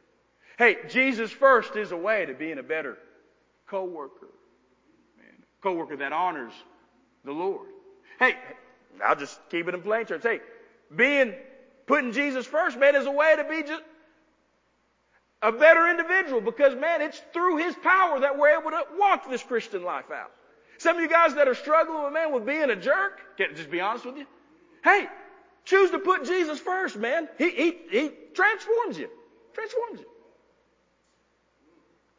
Hey, 0.61 0.77
Jesus 0.91 1.31
first 1.31 1.75
is 1.75 1.91
a 1.91 1.97
way 1.97 2.27
to 2.27 2.35
being 2.35 2.59
a 2.59 2.63
better 2.63 2.99
co-worker. 3.67 4.29
Man, 5.17 5.33
co-worker 5.63 5.97
that 5.97 6.13
honors 6.13 6.53
the 7.25 7.33
Lord. 7.33 7.69
Hey, 8.19 8.37
I'll 9.03 9.17
just 9.17 9.41
keep 9.49 9.69
it 9.69 9.75
in 9.75 9.81
plain 9.81 10.05
terms. 10.05 10.23
Hey, 10.23 10.41
being, 10.95 11.33
putting 11.87 12.13
Jesus 12.13 12.45
first, 12.45 12.79
man, 12.79 12.95
is 12.95 13.07
a 13.07 13.11
way 13.11 13.37
to 13.37 13.45
be 13.45 13.63
just 13.63 13.83
a 15.41 15.51
better 15.51 15.89
individual 15.89 16.43
because, 16.43 16.75
man, 16.75 17.01
it's 17.01 17.23
through 17.33 17.57
His 17.57 17.75
power 17.77 18.21
that 18.21 18.37
we're 18.37 18.61
able 18.61 18.71
to 18.71 18.85
walk 18.99 19.31
this 19.31 19.43
Christian 19.43 19.83
life 19.83 20.11
out. 20.13 20.31
Some 20.77 20.97
of 20.97 21.03
you 21.03 21.09
guys 21.09 21.35
that 21.37 21.49
are 21.49 21.55
struggling 21.55 22.05
with, 22.05 22.13
man, 22.13 22.35
with 22.35 22.45
being 22.45 22.69
a 22.69 22.77
jerk, 22.77 23.39
can 23.39 23.53
I 23.53 23.55
just 23.55 23.71
be 23.71 23.81
honest 23.81 24.05
with 24.05 24.19
you? 24.19 24.27
Hey, 24.85 25.07
choose 25.65 25.91
to 25.93 25.99
put 25.99 26.27
Jesus 26.27 26.59
first, 26.59 26.99
man. 26.99 27.31
He, 27.39 27.49
he, 27.49 27.77
he 27.91 28.11
transforms 28.35 28.99
you. 28.99 29.09
Transforms 29.55 30.01
you. 30.01 30.07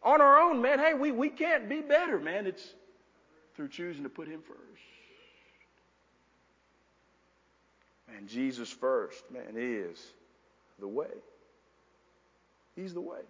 On 0.04 0.20
our 0.20 0.40
own, 0.40 0.62
man, 0.62 0.80
hey, 0.80 0.94
we, 0.94 1.12
we 1.12 1.30
can't 1.30 1.70
be 1.70 1.82
better, 1.82 2.20
man. 2.20 2.48
It's 2.48 2.74
through 3.56 3.70
choosing 3.70 4.04
to 4.04 4.10
put 4.10 4.28
Him 4.28 4.42
first. 4.42 4.60
Man, 8.08 8.28
Jesus 8.28 8.70
first, 8.70 9.24
man, 9.32 9.54
is 9.56 10.00
the 10.80 10.88
way. 10.88 11.06
He's 12.76 12.94
the 12.94 13.02
way. 13.02 13.22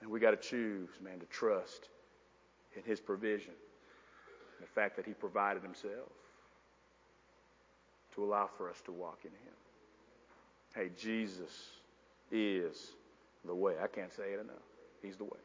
And 0.00 0.10
we 0.10 0.20
got 0.20 0.30
to 0.30 0.36
choose, 0.36 0.88
man, 1.02 1.18
to 1.20 1.26
trust 1.26 1.88
in 2.76 2.82
His 2.84 3.00
provision. 3.00 3.52
The 4.60 4.66
fact 4.66 4.96
that 4.96 5.04
He 5.04 5.12
provided 5.12 5.62
Himself 5.62 6.12
to 8.14 8.24
allow 8.24 8.48
for 8.56 8.70
us 8.70 8.80
to 8.86 8.92
walk 8.92 9.20
in 9.24 9.30
Him. 9.30 9.54
Hey, 10.74 10.90
Jesus 10.98 11.52
is 12.32 12.92
the 13.44 13.54
way. 13.54 13.74
I 13.82 13.86
can't 13.86 14.12
say 14.12 14.32
it 14.32 14.40
enough. 14.40 14.56
He's 15.02 15.16
the 15.16 15.24
way. 15.24 15.40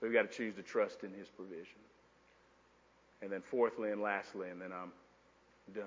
We've 0.00 0.12
got 0.12 0.30
to 0.30 0.36
choose 0.36 0.54
to 0.56 0.62
trust 0.62 1.02
in 1.02 1.12
His 1.12 1.28
provision. 1.28 1.80
And 3.22 3.32
then 3.32 3.40
fourthly 3.40 3.90
and 3.90 4.02
lastly, 4.02 4.50
and 4.50 4.60
then 4.60 4.70
I'm 4.72 4.92
done 5.74 5.84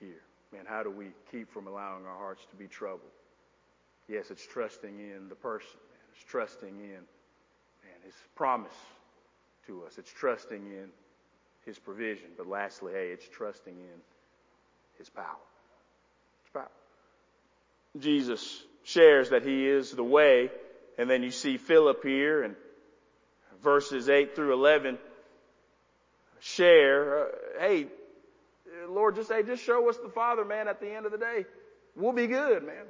here. 0.00 0.22
Man, 0.52 0.64
how 0.66 0.82
do 0.82 0.90
we 0.90 1.08
keep 1.30 1.52
from 1.52 1.66
allowing 1.66 2.06
our 2.06 2.16
hearts 2.16 2.46
to 2.50 2.56
be 2.56 2.66
troubled? 2.66 3.00
Yes, 4.08 4.30
it's 4.30 4.46
trusting 4.46 5.00
in 5.00 5.28
the 5.28 5.34
person, 5.34 5.78
man. 5.90 6.00
It's 6.14 6.24
trusting 6.24 6.68
in 6.68 6.90
man, 6.90 8.00
his 8.04 8.14
promise 8.34 8.76
to 9.66 9.84
us. 9.84 9.98
It's 9.98 10.12
trusting 10.12 10.66
in 10.66 10.88
his 11.64 11.78
provision. 11.78 12.28
But 12.36 12.46
lastly, 12.46 12.92
hey, 12.92 13.08
it's 13.08 13.28
trusting 13.28 13.74
in 13.74 14.00
his 14.96 15.10
power. 15.10 15.24
His 16.44 16.52
power. 16.52 16.70
Jesus 17.98 18.62
shares 18.86 19.30
that 19.30 19.44
he 19.44 19.66
is 19.66 19.90
the 19.90 20.04
way, 20.04 20.48
and 20.96 21.10
then 21.10 21.24
you 21.24 21.32
see 21.32 21.56
Philip 21.56 22.04
here, 22.04 22.44
and 22.44 22.54
verses 23.60 24.08
8 24.08 24.36
through 24.36 24.52
11 24.52 24.96
share, 26.38 27.26
uh, 27.26 27.28
hey, 27.58 27.88
Lord, 28.88 29.16
just, 29.16 29.30
hey, 29.30 29.42
just 29.42 29.64
show 29.64 29.88
us 29.90 29.96
the 29.96 30.08
Father, 30.08 30.44
man, 30.44 30.68
at 30.68 30.80
the 30.80 30.88
end 30.88 31.04
of 31.04 31.10
the 31.10 31.18
day. 31.18 31.46
We'll 31.96 32.12
be 32.12 32.28
good, 32.28 32.62
man. 32.62 32.84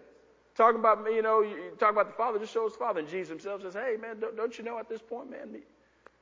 Talking 0.54 0.80
about, 0.80 1.02
me 1.02 1.14
you 1.14 1.22
know, 1.22 1.40
you 1.40 1.72
talk 1.78 1.92
about 1.92 2.09
the 2.09 2.14
Father, 2.14 2.38
just 2.38 2.52
show 2.52 2.66
us 2.66 2.72
the 2.72 2.78
Father. 2.78 3.00
And 3.00 3.09
Jesus 3.09 3.30
himself 3.30 3.62
says, 3.62 3.72
hey, 3.72 3.96
man, 3.98 4.20
don't, 4.20 4.37
don't 4.37 4.59
you 4.59 4.64
know 4.64 4.78
at 4.78 4.90
this 4.90 5.00
point, 5.00 5.30
man, 5.30 5.50
me, 5.50 5.61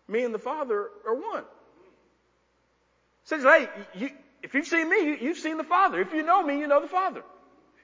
me 0.06 0.22
and 0.22 0.32
the 0.32 0.38
Father 0.38 0.88
are 1.04 1.14
one. 1.14 1.44
Says, 3.24 3.42
hey, 3.42 3.68
you, 3.94 4.10
if 4.42 4.54
you've 4.54 4.66
seen 4.66 4.88
me, 4.88 5.18
you, 5.20 5.28
have 5.28 5.38
seen 5.38 5.56
the 5.56 5.64
Father. 5.64 6.00
If 6.00 6.12
you 6.12 6.22
know 6.22 6.44
me, 6.44 6.60
you 6.60 6.68
know 6.68 6.80
the 6.80 6.88
Father. 6.88 7.24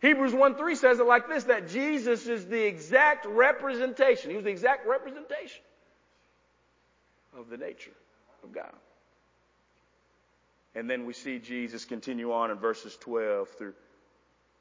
Hebrews 0.01 0.33
1 0.33 0.55
3 0.55 0.75
says 0.77 0.99
it 0.99 1.07
like 1.07 1.29
this, 1.29 1.45
that 1.45 1.69
Jesus 1.69 2.27
is 2.27 2.47
the 2.47 2.67
exact 2.67 3.27
representation. 3.27 4.31
He 4.31 4.37
was 4.37 4.45
the 4.45 4.51
exact 4.51 4.87
representation 4.87 5.63
of 7.37 7.51
the 7.51 7.59
nature 7.59 7.93
of 8.43 8.53
God. 8.53 8.73
And 10.75 10.89
then 10.89 11.05
we 11.05 11.13
see 11.13 11.39
Jesus 11.39 11.85
continue 11.85 12.33
on 12.33 12.51
in 12.51 12.57
verses 12.57 12.97
12 13.01 13.49
through 13.51 13.75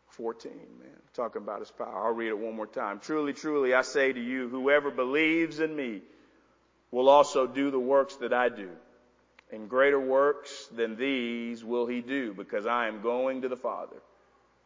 14, 0.09 0.51
man, 0.51 0.89
talking 1.13 1.41
about 1.41 1.59
his 1.59 1.71
power. 1.71 2.07
I'll 2.07 2.13
read 2.13 2.29
it 2.29 2.37
one 2.37 2.55
more 2.55 2.67
time. 2.67 2.99
Truly, 2.99 3.31
truly, 3.31 3.73
I 3.73 3.83
say 3.83 4.11
to 4.11 4.19
you, 4.19 4.49
whoever 4.49 4.91
believes 4.91 5.59
in 5.59 5.75
me 5.75 6.01
will 6.91 7.07
also 7.07 7.47
do 7.47 7.71
the 7.71 7.79
works 7.79 8.15
that 8.17 8.33
I 8.33 8.49
do. 8.49 8.69
And 9.51 9.69
greater 9.69 9.99
works 9.99 10.67
than 10.75 10.95
these 10.95 11.63
will 11.63 11.85
he 11.85 12.01
do 12.01 12.33
because 12.33 12.65
I 12.65 12.87
am 12.87 13.01
going 13.01 13.43
to 13.43 13.47
the 13.47 13.55
Father. 13.55 13.97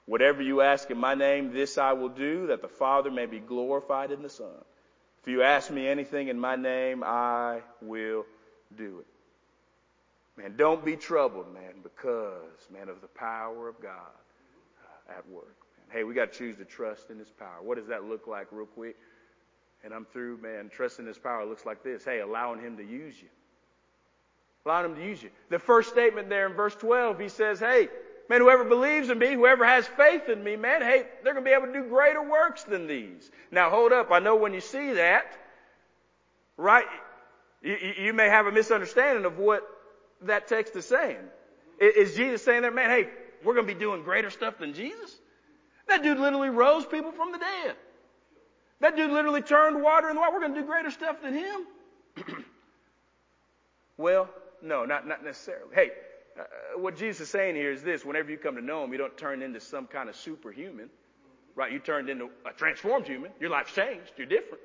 Whatever 0.06 0.42
you 0.42 0.62
ask 0.62 0.92
in 0.92 0.98
my 0.98 1.16
name, 1.16 1.54
this 1.54 1.78
I 1.78 1.94
will 1.94 2.10
do 2.10 2.48
that 2.48 2.62
the 2.62 2.68
Father 2.68 3.10
may 3.10 3.26
be 3.26 3.39
glorified 3.39 4.12
in 4.12 4.22
the 4.22 4.30
Son. 4.30 4.63
If 5.22 5.30
you 5.30 5.42
ask 5.42 5.72
me 5.72 5.88
anything 5.88 6.28
in 6.28 6.38
my 6.38 6.58
name, 6.58 7.04
I 7.06 7.62
will 7.82 8.26
do 8.76 9.00
it. 9.00 9.08
Man, 10.36 10.56
don't 10.58 10.84
be 10.84 10.98
troubled, 10.98 11.54
man, 11.54 11.76
because, 11.82 12.68
man, 12.72 12.89
of 12.89 13.00
the 13.00 13.08
power 13.08 13.70
of 13.70 13.80
God 13.82 13.92
uh, 13.92 15.18
at 15.18 15.30
work. 15.30 15.56
Man. 15.78 15.98
Hey, 15.98 16.04
we 16.04 16.13
got 16.13 16.34
to 16.34 16.38
choose 16.38 16.58
to 16.58 16.66
trust 16.66 17.10
in 17.10 17.20
His 17.20 17.30
power. 17.30 17.62
What 17.62 17.78
does 17.78 17.88
that 17.88 18.04
look 18.04 18.28
like, 18.28 18.48
real 18.52 18.66
quick? 18.66 18.98
And 19.84 19.94
I'm 19.94 20.06
through, 20.06 20.38
man. 20.38 20.70
Trusting 20.70 21.06
His 21.06 21.18
power 21.18 21.46
looks 21.46 21.66
like 21.66 21.84
this. 21.84 22.04
Hey, 22.04 22.20
allowing 22.20 22.60
Him 22.60 22.76
to 22.78 22.84
use 22.84 23.16
you. 23.22 23.30
Allowing 24.66 24.92
Him 24.92 24.96
to 24.96 25.06
use 25.06 25.24
you. 25.24 25.30
The 25.50 25.60
first 25.60 25.89
statement 25.89 26.28
there 26.30 26.48
in 26.48 26.54
verse 26.54 26.76
12, 26.76 27.20
He 27.20 27.30
says, 27.30 27.60
hey, 27.60 27.88
man, 28.34 28.41
whoever 28.41 28.63
believes 28.63 29.10
in 29.10 29.19
me, 29.19 29.34
whoever 29.34 29.63
has 29.63 29.86
faith 29.86 30.28
in 30.28 30.43
me, 30.43 30.56
man, 30.56 30.82
hey, 30.82 31.06
they're 31.24 31.34
going 31.34 31.46
to 31.46 31.50
be 31.50 31.54
able 31.54 31.67
to 31.67 31.74
do 31.74 31.88
greater 31.88 32.24
works 32.24 32.63
than 32.63 32.88
these. 32.88 33.30
Now, 33.52 33.69
hold 33.69 33.93
up. 33.93 34.10
I 34.12 34.17
know 34.17 34.36
when 34.36 34.56
you 34.56 34.60
see 34.60 34.93
that, 34.93 35.38
right, 36.58 36.88
you, 37.62 37.78
you 38.00 38.13
may 38.13 38.30
have 38.30 38.48
a 38.48 38.52
misunderstanding 38.52 39.26
of 39.26 39.38
what 39.38 39.62
that 40.24 40.48
text 40.48 40.76
is 40.76 40.86
saying. 40.86 41.19
Is 41.80 42.15
Jesus 42.15 42.43
saying 42.43 42.63
there, 42.63 42.72
man, 42.72 42.89
hey, 42.89 43.08
we're 43.43 43.54
going 43.54 43.67
to 43.67 43.74
be 43.74 43.80
doing 43.80 44.02
greater 44.02 44.32
stuff 44.32 44.58
than 44.58 44.74
Jesus? 44.74 45.15
That 45.88 46.02
dude 46.02 46.17
literally 46.17 46.50
rose 46.50 46.88
people 46.88 47.12
from 47.12 47.34
the 47.34 47.38
dead. 47.38 47.76
That 48.80 48.96
dude 48.96 49.12
literally 49.12 49.43
turned 49.43 49.80
water 49.84 50.10
into 50.10 50.22
water. 50.22 50.34
We're 50.34 50.39
going 50.39 50.56
to 50.56 50.62
do 50.62 50.65
greater 50.65 50.89
stuff 50.89 51.22
than 51.22 51.36
him. 51.36 51.67
well, 53.98 54.28
no, 54.63 54.86
not, 54.86 55.08
not 55.08 55.24
necessarily. 55.24 55.76
Hey, 55.76 55.91
uh, 56.39 56.80
what 56.80 56.98
Jesus 56.98 57.22
is 57.22 57.30
saying 57.30 57.56
here 57.56 57.72
is 57.72 57.84
this. 57.84 58.04
Whenever 58.04 58.32
you 58.32 58.38
come 58.38 58.56
to 58.56 58.62
know 58.62 58.84
him, 58.84 58.91
you 58.91 58.98
don't 58.98 59.17
turn 59.17 59.41
into 59.41 59.60
some 59.60 59.88
kind 59.88 60.10
of 60.10 60.15
superhuman. 60.15 60.89
Right? 61.56 61.72
You 61.72 61.80
turned 61.80 62.10
into 62.10 62.30
a 62.46 62.52
transformed 62.52 63.08
human. 63.08 63.32
Your 63.39 63.52
life's 63.52 63.74
changed. 63.74 64.12
You're 64.17 64.28
different. 64.28 64.60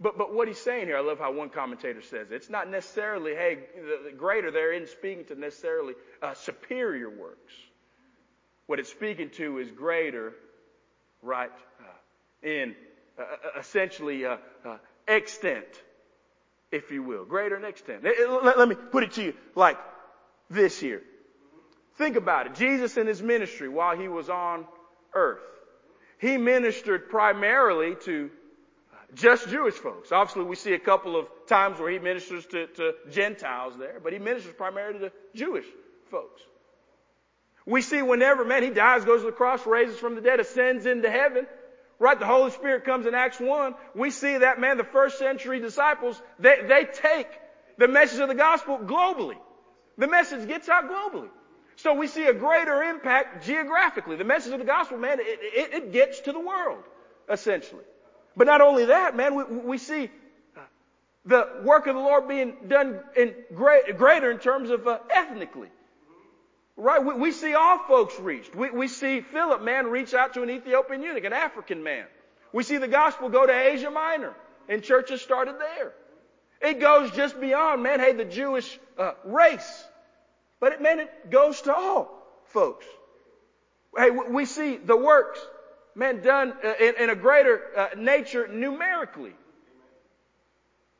But, 0.00 0.18
but 0.18 0.34
what 0.34 0.48
he's 0.48 0.58
saying 0.58 0.86
here, 0.86 0.96
I 0.96 1.00
love 1.00 1.20
how 1.20 1.30
one 1.32 1.48
commentator 1.48 2.02
says 2.02 2.32
it. 2.32 2.34
It's 2.34 2.50
not 2.50 2.68
necessarily, 2.68 3.36
hey, 3.36 3.58
the, 3.76 4.10
the 4.10 4.16
greater 4.16 4.50
there 4.50 4.72
isn't 4.72 4.88
speaking 4.88 5.24
to 5.26 5.36
necessarily 5.36 5.94
uh, 6.20 6.34
superior 6.34 7.08
works. 7.08 7.52
What 8.66 8.80
it's 8.80 8.90
speaking 8.90 9.30
to 9.30 9.58
is 9.58 9.70
greater, 9.70 10.32
right, 11.22 11.52
uh, 11.80 12.46
in 12.46 12.74
uh, 13.16 13.22
uh 13.22 13.60
essentially 13.60 14.24
extent, 15.06 15.66
if 16.72 16.90
you 16.90 17.04
will. 17.04 17.24
Greater 17.24 17.56
in 17.56 17.64
extent. 17.64 18.02
Let, 18.02 18.58
let 18.58 18.68
me 18.68 18.74
put 18.74 19.04
it 19.04 19.12
to 19.12 19.22
you 19.22 19.34
like 19.54 19.76
this 20.52 20.82
year. 20.82 21.02
Think 21.96 22.16
about 22.16 22.46
it. 22.46 22.54
Jesus 22.54 22.96
in 22.96 23.06
his 23.06 23.22
ministry 23.22 23.68
while 23.68 23.96
he 23.96 24.08
was 24.08 24.28
on 24.28 24.64
earth, 25.14 25.42
he 26.18 26.36
ministered 26.38 27.08
primarily 27.10 27.96
to 28.04 28.30
just 29.14 29.48
Jewish 29.48 29.74
folks. 29.74 30.10
Obviously, 30.10 30.44
we 30.44 30.56
see 30.56 30.72
a 30.72 30.78
couple 30.78 31.16
of 31.16 31.26
times 31.46 31.78
where 31.78 31.90
he 31.90 31.98
ministers 31.98 32.46
to, 32.46 32.66
to 32.68 32.94
Gentiles 33.10 33.74
there, 33.78 34.00
but 34.02 34.12
he 34.12 34.18
ministers 34.18 34.54
primarily 34.54 35.00
to 35.00 35.12
Jewish 35.34 35.66
folks. 36.10 36.40
We 37.66 37.82
see 37.82 38.02
whenever, 38.02 38.44
man, 38.44 38.62
he 38.62 38.70
dies, 38.70 39.04
goes 39.04 39.20
to 39.20 39.26
the 39.26 39.32
cross, 39.32 39.66
raises 39.66 39.98
from 39.98 40.14
the 40.14 40.20
dead, 40.20 40.40
ascends 40.40 40.86
into 40.86 41.10
heaven, 41.10 41.46
right? 41.98 42.18
The 42.18 42.26
Holy 42.26 42.50
Spirit 42.50 42.84
comes 42.84 43.06
in 43.06 43.14
Acts 43.14 43.38
1. 43.38 43.74
We 43.94 44.10
see 44.10 44.38
that, 44.38 44.58
man, 44.58 44.78
the 44.78 44.84
first 44.84 45.18
century 45.18 45.60
disciples, 45.60 46.20
they, 46.38 46.56
they 46.66 46.84
take 46.84 47.28
the 47.78 47.86
message 47.86 48.18
of 48.18 48.28
the 48.28 48.34
gospel 48.34 48.78
globally. 48.78 49.36
The 49.98 50.06
message 50.06 50.48
gets 50.48 50.68
out 50.68 50.90
globally. 50.90 51.28
So 51.76 51.94
we 51.94 52.06
see 52.06 52.26
a 52.26 52.34
greater 52.34 52.82
impact 52.82 53.44
geographically. 53.44 54.16
The 54.16 54.24
message 54.24 54.52
of 54.52 54.58
the 54.58 54.64
gospel, 54.64 54.98
man, 54.98 55.18
it, 55.20 55.38
it, 55.42 55.74
it 55.74 55.92
gets 55.92 56.20
to 56.20 56.32
the 56.32 56.40
world, 56.40 56.82
essentially. 57.30 57.84
But 58.36 58.46
not 58.46 58.60
only 58.60 58.86
that, 58.86 59.16
man, 59.16 59.34
we, 59.34 59.44
we 59.44 59.78
see 59.78 60.10
the 61.24 61.48
work 61.62 61.86
of 61.86 61.94
the 61.94 62.00
Lord 62.00 62.28
being 62.28 62.56
done 62.68 63.00
in 63.16 63.34
great, 63.54 63.96
greater 63.96 64.30
in 64.30 64.38
terms 64.38 64.70
of 64.70 64.86
uh, 64.86 64.98
ethnically. 65.10 65.68
Right? 66.76 67.04
We, 67.04 67.14
we, 67.14 67.32
see 67.32 67.54
all 67.54 67.78
folks 67.86 68.18
reached. 68.18 68.54
We, 68.54 68.70
we 68.70 68.88
see 68.88 69.20
Philip, 69.20 69.62
man, 69.62 69.86
reach 69.86 70.14
out 70.14 70.34
to 70.34 70.42
an 70.42 70.50
Ethiopian 70.50 71.02
eunuch, 71.02 71.24
an 71.24 71.32
African 71.32 71.82
man. 71.82 72.06
We 72.52 72.62
see 72.62 72.78
the 72.78 72.88
gospel 72.88 73.28
go 73.28 73.46
to 73.46 73.52
Asia 73.52 73.90
Minor, 73.90 74.34
and 74.68 74.82
churches 74.82 75.20
started 75.20 75.56
there. 75.58 75.92
It 76.62 76.80
goes 76.80 77.10
just 77.10 77.40
beyond, 77.40 77.82
man, 77.82 78.00
hey, 78.00 78.12
the 78.12 78.24
Jewish 78.24 78.78
uh, 78.98 79.12
race. 79.24 79.84
But 80.60 80.74
it, 80.74 80.82
man, 80.82 81.00
it 81.00 81.30
goes 81.30 81.60
to 81.62 81.74
all 81.74 82.10
folks. 82.46 82.86
Hey, 83.96 84.10
we 84.10 84.44
see 84.44 84.76
the 84.76 84.96
works 84.96 85.40
man, 85.94 86.22
done 86.22 86.54
uh, 86.64 86.72
in, 86.80 86.94
in 86.98 87.10
a 87.10 87.14
greater 87.14 87.60
uh, 87.76 87.88
nature 87.96 88.48
numerically. 88.48 89.32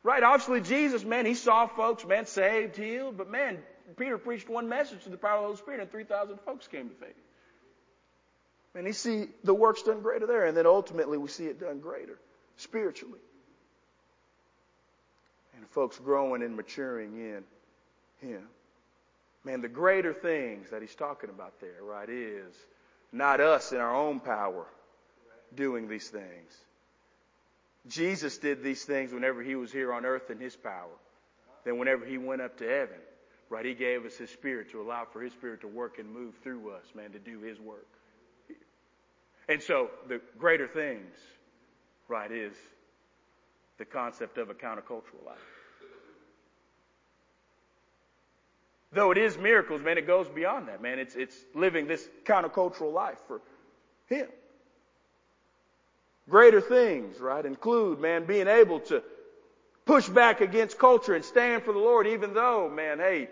Right? 0.03 0.23
Obviously, 0.23 0.61
Jesus, 0.61 1.05
man, 1.05 1.27
he 1.27 1.35
saw 1.35 1.67
folks, 1.67 2.05
man, 2.05 2.27
saved, 2.27 2.77
healed, 2.77 3.17
but 3.17 3.31
man, 3.31 3.59
Peter 3.97 4.19
preached 4.19 4.49
one 4.49 4.69
message 4.69 5.05
to 5.05 5.11
the 5.11 5.17
power 5.17 5.37
of 5.37 5.43
the 5.43 5.47
Holy 5.47 5.57
Spirit, 5.59 5.81
and 5.81 5.91
3,000 5.91 6.41
folks 6.41 6.67
came 6.67 6.89
to 6.89 6.95
faith. 6.97 7.15
And 8.75 8.87
he 8.87 8.93
see 8.93 9.27
the 9.45 9.55
works 9.55 9.83
done 9.83 10.01
greater 10.01 10.27
there, 10.27 10.47
and 10.47 10.57
then 10.57 10.67
ultimately 10.67 11.19
we 11.19 11.29
see 11.29 11.45
it 11.45 11.61
done 11.61 11.79
greater 11.79 12.19
spiritually. 12.57 13.21
And 15.63 15.71
folks 15.71 15.97
growing 15.97 16.43
and 16.43 16.57
maturing 16.57 17.15
in 17.15 17.45
Him. 18.19 18.43
Man, 19.45 19.61
the 19.61 19.69
greater 19.69 20.13
things 20.13 20.71
that 20.71 20.83
he's 20.83 20.95
talking 20.97 21.31
about 21.31 21.61
there, 21.61 21.85
right, 21.85 22.09
is 22.09 22.53
not 23.13 23.41
us 23.41 23.71
in 23.71 23.79
our 23.79 23.95
own 23.95 24.19
power, 24.19 24.67
doing 25.55 25.87
these 25.87 26.09
things. 26.09 26.53
Jesus 27.87 28.39
did 28.39 28.65
these 28.65 28.85
things 28.85 29.13
whenever 29.13 29.41
he 29.41 29.55
was 29.55 29.71
here 29.71 29.93
on 29.93 30.05
earth 30.05 30.31
in 30.31 30.41
his 30.41 30.57
power. 30.57 30.99
Then 31.65 31.79
whenever 31.79 32.05
he 32.05 32.19
went 32.19 32.43
up 32.43 32.59
to 32.59 32.69
heaven, 32.69 32.99
right, 33.49 33.65
he 33.65 33.75
gave 33.75 34.05
us 34.05 34.17
his 34.17 34.31
spirit 34.31 34.73
to 34.73 34.81
allow 34.81 35.05
for 35.13 35.23
his 35.23 35.33
spirit 35.33 35.61
to 35.61 35.69
work 35.69 36.01
and 36.01 36.13
move 36.13 36.35
through 36.43 36.73
us, 36.73 36.85
man, 36.93 37.13
to 37.13 37.21
do 37.21 37.39
his 37.39 37.61
work. 37.61 37.87
And 39.49 39.63
so 39.63 39.91
the 40.09 40.21
greater 40.39 40.67
things, 40.67 41.15
right, 42.09 42.33
is 42.33 42.53
the 43.83 43.87
concept 43.87 44.39
of 44.39 44.49
a 44.49 44.55
countercultural 44.55 45.27
life. 45.27 45.39
Though 48.93 49.11
it 49.11 49.19
is 49.19 49.37
miracles, 49.37 49.83
man, 49.83 49.99
it 49.99 50.07
goes 50.07 50.29
beyond 50.29 50.69
that, 50.69 50.81
man. 50.81 51.01
It's, 51.01 51.17
it's 51.17 51.35
living 51.53 51.89
this 51.89 52.09
countercultural 52.25 52.93
life 52.93 53.19
for 53.27 53.41
him. 54.07 54.29
Greater 56.29 56.61
things, 56.61 57.19
right, 57.19 57.45
include, 57.45 57.99
man, 57.99 58.25
being 58.25 58.47
able 58.47 58.79
to 58.79 59.03
push 59.85 60.09
back 60.09 60.41
against 60.41 60.79
culture 60.79 61.15
and 61.15 61.25
stand 61.25 61.65
for 61.65 61.73
the 61.73 61.81
Lord, 61.81 62.07
even 62.07 62.35
though, 62.35 62.71
man, 62.71 63.01
hey, 63.01 63.29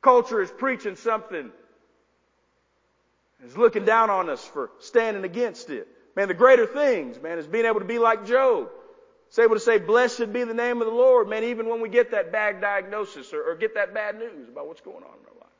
culture 0.00 0.40
is 0.40 0.50
preaching 0.52 0.94
something, 0.94 1.50
is 3.44 3.56
looking 3.56 3.84
down 3.84 4.10
on 4.10 4.30
us 4.30 4.44
for 4.44 4.70
standing 4.78 5.24
against 5.24 5.70
it. 5.70 5.88
Man, 6.14 6.28
the 6.28 6.34
greater 6.34 6.66
things, 6.66 7.20
man, 7.20 7.40
is 7.40 7.48
being 7.48 7.64
able 7.64 7.80
to 7.80 7.84
be 7.84 7.98
like 7.98 8.26
Job. 8.26 8.68
It's 9.28 9.38
able 9.38 9.56
to 9.56 9.60
say, 9.60 9.78
blessed 9.78 10.32
be 10.32 10.44
the 10.44 10.54
name 10.54 10.80
of 10.80 10.86
the 10.86 10.94
Lord, 10.94 11.28
man, 11.28 11.44
even 11.44 11.68
when 11.68 11.80
we 11.80 11.88
get 11.88 12.12
that 12.12 12.32
bad 12.32 12.60
diagnosis 12.60 13.32
or, 13.32 13.42
or 13.42 13.56
get 13.56 13.74
that 13.74 13.92
bad 13.92 14.18
news 14.18 14.48
about 14.48 14.66
what's 14.68 14.80
going 14.80 14.96
on 14.96 15.02
in 15.02 15.26
our 15.26 15.40
life. 15.40 15.50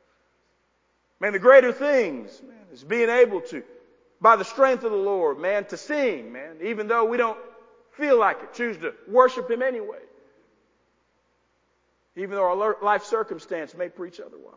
Man, 1.19 1.33
the 1.33 1.39
greater 1.39 1.73
things, 1.73 2.41
man, 2.47 2.65
is 2.71 2.83
being 2.83 3.09
able 3.09 3.41
to 3.41 3.63
by 4.19 4.35
the 4.35 4.45
strength 4.45 4.83
of 4.83 4.91
the 4.91 4.97
Lord, 4.97 5.37
man, 5.37 5.65
to 5.65 5.77
sing, 5.77 6.31
man, 6.31 6.57
even 6.63 6.87
though 6.87 7.05
we 7.05 7.17
don't 7.17 7.37
feel 7.91 8.17
like 8.17 8.37
it, 8.41 8.53
choose 8.53 8.77
to 8.77 8.93
worship 9.07 9.49
Him 9.49 9.61
anyway. 9.61 9.99
even 12.17 12.35
though 12.35 12.43
our 12.43 12.77
life 12.81 13.03
circumstance 13.03 13.75
may 13.75 13.89
preach 13.89 14.19
otherwise. 14.19 14.53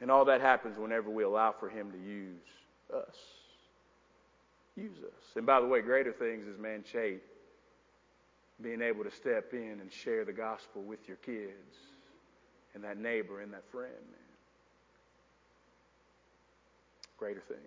And 0.00 0.10
all 0.10 0.26
that 0.26 0.40
happens 0.40 0.78
whenever 0.78 1.10
we 1.10 1.24
allow 1.24 1.52
for 1.52 1.68
Him 1.68 1.90
to 1.90 1.98
use 1.98 2.42
us. 2.94 3.16
Use 4.76 4.98
us. 4.98 5.36
And 5.36 5.46
by 5.46 5.60
the 5.60 5.66
way, 5.66 5.80
greater 5.80 6.12
things 6.12 6.46
is 6.46 6.58
man 6.58 6.84
shade. 6.90 7.20
Being 8.60 8.82
able 8.82 9.04
to 9.04 9.10
step 9.10 9.52
in 9.52 9.78
and 9.80 9.90
share 9.90 10.24
the 10.24 10.32
gospel 10.32 10.82
with 10.82 11.06
your 11.06 11.16
kids 11.18 11.76
and 12.74 12.82
that 12.84 12.98
neighbor 12.98 13.40
and 13.40 13.52
that 13.52 13.64
friend, 13.70 13.92
man. 13.92 14.20
Greater 17.18 17.40
things. 17.40 17.60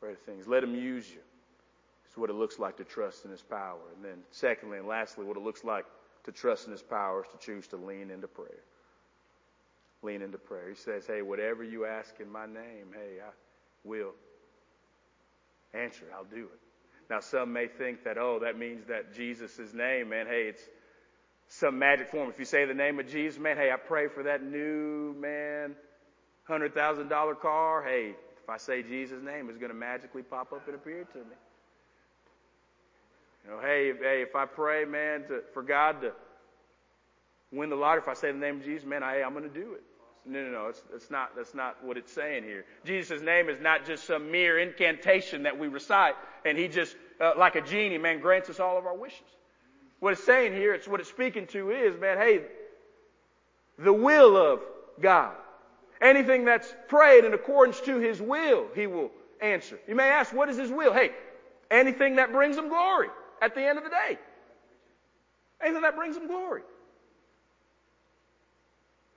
Greater 0.00 0.18
things. 0.26 0.46
Let 0.46 0.64
Him 0.64 0.74
use 0.74 1.08
you. 1.10 1.20
It's 2.06 2.16
what 2.16 2.30
it 2.30 2.34
looks 2.34 2.58
like 2.58 2.76
to 2.78 2.84
trust 2.84 3.24
in 3.24 3.30
His 3.30 3.42
power. 3.42 3.78
And 3.94 4.04
then, 4.04 4.18
secondly 4.30 4.78
and 4.78 4.86
lastly, 4.86 5.24
what 5.24 5.36
it 5.36 5.42
looks 5.42 5.64
like 5.64 5.84
to 6.24 6.32
trust 6.32 6.66
in 6.66 6.72
His 6.72 6.82
power 6.82 7.22
is 7.22 7.28
to 7.30 7.44
choose 7.44 7.66
to 7.68 7.76
lean 7.76 8.10
into 8.10 8.26
prayer. 8.26 8.62
Lean 10.02 10.22
into 10.22 10.38
prayer. 10.38 10.68
He 10.68 10.74
says, 10.74 11.06
Hey, 11.06 11.22
whatever 11.22 11.62
you 11.62 11.86
ask 11.86 12.14
in 12.20 12.30
my 12.30 12.46
name, 12.46 12.92
hey, 12.92 13.20
I 13.20 13.30
will 13.84 14.12
answer. 15.74 16.04
I'll 16.14 16.24
do 16.24 16.44
it. 16.44 16.60
Now, 17.10 17.20
some 17.20 17.52
may 17.52 17.66
think 17.66 18.04
that, 18.04 18.18
oh, 18.18 18.38
that 18.40 18.58
means 18.58 18.84
that 18.86 19.14
Jesus' 19.14 19.72
name, 19.72 20.10
man, 20.10 20.26
hey, 20.26 20.48
it's 20.48 20.62
some 21.48 21.78
magic 21.78 22.10
form. 22.10 22.28
If 22.28 22.38
you 22.38 22.44
say 22.44 22.66
the 22.66 22.74
name 22.74 23.00
of 23.00 23.08
Jesus, 23.08 23.40
man, 23.40 23.56
hey, 23.56 23.70
I 23.72 23.76
pray 23.76 24.08
for 24.08 24.22
that 24.24 24.42
new, 24.42 25.14
man, 25.18 25.74
$100,000 26.48 27.40
car. 27.40 27.82
Hey, 27.82 28.14
if 28.42 28.50
I 28.50 28.58
say 28.58 28.82
Jesus' 28.82 29.22
name, 29.22 29.48
it's 29.48 29.58
going 29.58 29.70
to 29.70 29.76
magically 29.76 30.22
pop 30.22 30.52
up 30.52 30.66
and 30.66 30.74
appear 30.74 31.04
to 31.04 31.18
me. 31.18 31.36
You 33.44 33.50
know, 33.50 33.60
hey, 33.60 33.88
if, 33.88 33.98
hey, 34.00 34.22
if 34.22 34.36
I 34.36 34.44
pray, 34.44 34.84
man, 34.84 35.22
to, 35.28 35.42
for 35.54 35.62
God 35.62 36.02
to 36.02 36.12
win 37.50 37.70
the 37.70 37.76
lottery, 37.76 38.02
if 38.02 38.08
I 38.08 38.14
say 38.14 38.30
the 38.32 38.38
name 38.38 38.56
of 38.56 38.64
Jesus, 38.64 38.86
man, 38.86 39.02
I, 39.02 39.14
hey, 39.14 39.22
I'm 39.22 39.32
going 39.32 39.50
to 39.50 39.60
do 39.60 39.72
it. 39.72 39.82
No, 40.28 40.44
no, 40.44 40.50
no. 40.50 40.66
It's, 40.66 40.82
it's 40.94 41.10
not, 41.10 41.34
that's 41.34 41.54
not 41.54 41.82
what 41.82 41.96
it's 41.96 42.12
saying 42.12 42.44
here. 42.44 42.66
Jesus' 42.84 43.22
name 43.22 43.48
is 43.48 43.60
not 43.60 43.86
just 43.86 44.04
some 44.04 44.30
mere 44.30 44.58
incantation 44.58 45.42
that 45.44 45.58
we 45.58 45.68
recite 45.68 46.14
and 46.44 46.58
he 46.58 46.68
just, 46.68 46.96
uh, 47.20 47.32
like 47.38 47.56
a 47.56 47.62
genie, 47.62 47.98
man, 47.98 48.20
grants 48.20 48.50
us 48.50 48.60
all 48.60 48.76
of 48.76 48.86
our 48.86 48.96
wishes. 48.96 49.26
What 50.00 50.12
it's 50.12 50.22
saying 50.22 50.52
here, 50.52 50.74
it's 50.74 50.86
what 50.86 51.00
it's 51.00 51.08
speaking 51.08 51.46
to 51.48 51.70
is, 51.70 51.98
man, 51.98 52.18
hey, 52.18 52.42
the 53.78 53.92
will 53.92 54.36
of 54.36 54.60
God. 55.00 55.34
Anything 56.00 56.44
that's 56.44 56.72
prayed 56.88 57.24
in 57.24 57.32
accordance 57.32 57.80
to 57.80 57.98
his 57.98 58.20
will, 58.20 58.66
he 58.74 58.86
will 58.86 59.10
answer. 59.40 59.78
You 59.88 59.94
may 59.94 60.10
ask, 60.10 60.32
what 60.32 60.48
is 60.48 60.56
his 60.56 60.70
will? 60.70 60.92
Hey, 60.92 61.12
anything 61.70 62.16
that 62.16 62.32
brings 62.32 62.56
him 62.56 62.68
glory 62.68 63.08
at 63.40 63.54
the 63.54 63.62
end 63.62 63.78
of 63.78 63.84
the 63.84 63.90
day. 63.90 64.18
Anything 65.60 65.82
that 65.82 65.96
brings 65.96 66.16
him 66.16 66.26
glory. 66.26 66.62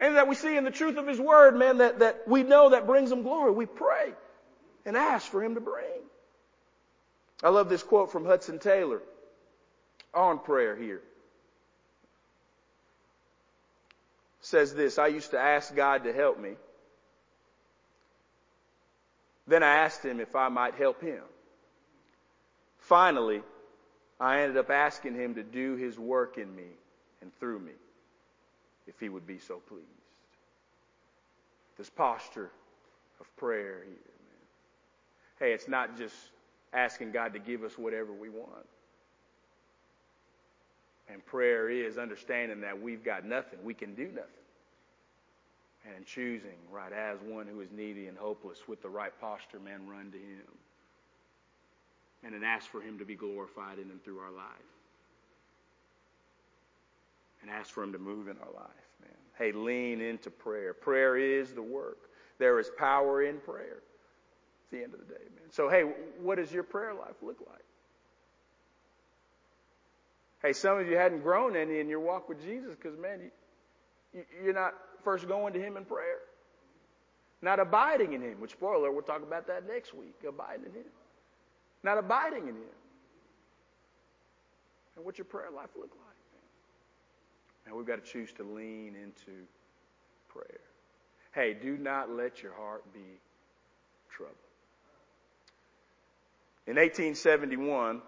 And 0.01 0.15
that 0.15 0.27
we 0.27 0.33
see 0.33 0.57
in 0.57 0.63
the 0.63 0.71
truth 0.71 0.97
of 0.97 1.05
His 1.05 1.19
Word, 1.19 1.55
man, 1.55 1.77
that, 1.77 1.99
that 1.99 2.27
we 2.27 2.41
know 2.41 2.71
that 2.71 2.87
brings 2.87 3.11
Him 3.11 3.21
glory. 3.21 3.51
We 3.51 3.67
pray 3.67 4.13
and 4.83 4.97
ask 4.97 5.29
for 5.29 5.43
Him 5.43 5.53
to 5.53 5.61
bring. 5.61 5.85
I 7.43 7.49
love 7.49 7.69
this 7.69 7.83
quote 7.83 8.11
from 8.11 8.25
Hudson 8.25 8.57
Taylor 8.57 9.01
on 10.11 10.39
prayer 10.39 10.75
here. 10.75 11.01
Says 14.41 14.73
this, 14.73 14.97
I 14.97 15.07
used 15.07 15.31
to 15.31 15.39
ask 15.39 15.73
God 15.75 16.03
to 16.05 16.13
help 16.13 16.39
me. 16.39 16.55
Then 19.45 19.61
I 19.61 19.75
asked 19.83 20.03
Him 20.03 20.19
if 20.19 20.35
I 20.35 20.49
might 20.49 20.73
help 20.73 20.99
Him. 20.99 21.21
Finally, 22.79 23.43
I 24.19 24.41
ended 24.41 24.57
up 24.57 24.71
asking 24.71 25.13
Him 25.13 25.35
to 25.35 25.43
do 25.43 25.75
His 25.75 25.99
work 25.99 26.39
in 26.39 26.55
me 26.55 26.69
and 27.21 27.31
through 27.39 27.59
me 27.59 27.73
if 28.87 28.99
he 28.99 29.09
would 29.09 29.27
be 29.27 29.37
so 29.37 29.57
pleased. 29.67 29.85
This 31.77 31.89
posture 31.89 32.51
of 33.19 33.35
prayer 33.37 33.83
here, 33.83 33.95
man. 33.95 35.39
Hey, 35.39 35.53
it's 35.53 35.67
not 35.67 35.97
just 35.97 36.15
asking 36.73 37.11
God 37.11 37.33
to 37.33 37.39
give 37.39 37.63
us 37.63 37.77
whatever 37.77 38.13
we 38.13 38.29
want. 38.29 38.65
And 41.09 41.25
prayer 41.25 41.69
is 41.69 41.97
understanding 41.97 42.61
that 42.61 42.79
we've 42.79 43.03
got 43.03 43.25
nothing. 43.25 43.59
We 43.63 43.73
can 43.73 43.93
do 43.95 44.07
nothing. 44.07 44.29
And 45.95 46.05
choosing, 46.05 46.57
right, 46.71 46.93
as 46.93 47.17
one 47.25 47.47
who 47.47 47.59
is 47.61 47.69
needy 47.71 48.07
and 48.07 48.17
hopeless 48.17 48.59
with 48.67 48.81
the 48.81 48.89
right 48.89 49.11
posture, 49.19 49.59
man, 49.59 49.87
run 49.89 50.11
to 50.11 50.17
Him. 50.17 50.47
And 52.23 52.35
then 52.35 52.43
ask 52.43 52.69
for 52.69 52.81
Him 52.81 52.99
to 52.99 53.05
be 53.05 53.15
glorified 53.15 53.79
in 53.79 53.89
and 53.89 54.03
through 54.03 54.19
our 54.19 54.31
life 54.31 54.80
and 57.41 57.49
ask 57.49 57.69
for 57.71 57.83
Him 57.83 57.93
to 57.93 57.99
move 57.99 58.27
in 58.27 58.37
our 58.37 58.53
life, 58.53 58.89
man. 59.01 59.11
Hey, 59.37 59.51
lean 59.51 60.01
into 60.01 60.29
prayer. 60.29 60.73
Prayer 60.73 61.17
is 61.17 61.53
the 61.53 61.61
work. 61.61 62.09
There 62.39 62.59
is 62.59 62.71
power 62.77 63.23
in 63.23 63.39
prayer 63.39 63.81
at 63.81 64.71
the 64.71 64.83
end 64.83 64.93
of 64.93 64.99
the 64.99 65.05
day, 65.05 65.23
man. 65.35 65.51
So, 65.51 65.69
hey, 65.69 65.83
what 66.19 66.37
does 66.37 66.51
your 66.51 66.63
prayer 66.63 66.93
life 66.93 67.15
look 67.21 67.37
like? 67.47 67.63
Hey, 70.41 70.53
some 70.53 70.79
of 70.79 70.87
you 70.87 70.97
hadn't 70.97 71.21
grown 71.21 71.55
any 71.55 71.79
in 71.79 71.87
your 71.87 71.99
walk 71.99 72.27
with 72.27 72.41
Jesus 72.41 72.75
because, 72.75 72.97
man, 72.97 73.31
you, 74.13 74.23
you're 74.43 74.53
not 74.53 74.73
first 75.03 75.27
going 75.27 75.53
to 75.53 75.59
Him 75.59 75.77
in 75.77 75.85
prayer. 75.85 76.17
Not 77.43 77.59
abiding 77.59 78.13
in 78.13 78.21
Him, 78.21 78.39
which, 78.39 78.51
spoiler, 78.51 78.91
we'll 78.91 79.01
talk 79.01 79.23
about 79.23 79.47
that 79.47 79.67
next 79.67 79.93
week. 79.93 80.15
Abiding 80.27 80.65
in 80.65 80.71
Him. 80.71 80.91
Not 81.83 81.97
abiding 81.97 82.43
in 82.43 82.55
Him. 82.55 82.75
And 84.95 85.05
what's 85.05 85.17
your 85.17 85.25
prayer 85.25 85.49
life 85.55 85.69
look 85.75 85.91
like? 85.91 86.10
And 87.65 87.75
we've 87.75 87.85
got 87.85 88.03
to 88.03 88.11
choose 88.11 88.31
to 88.33 88.43
lean 88.43 88.95
into 88.95 89.45
prayer. 90.27 90.61
Hey, 91.33 91.53
do 91.53 91.77
not 91.77 92.09
let 92.09 92.43
your 92.43 92.53
heart 92.53 92.83
be 92.93 93.19
troubled. 94.09 94.35
In 96.67 96.75
1871, 96.75 98.01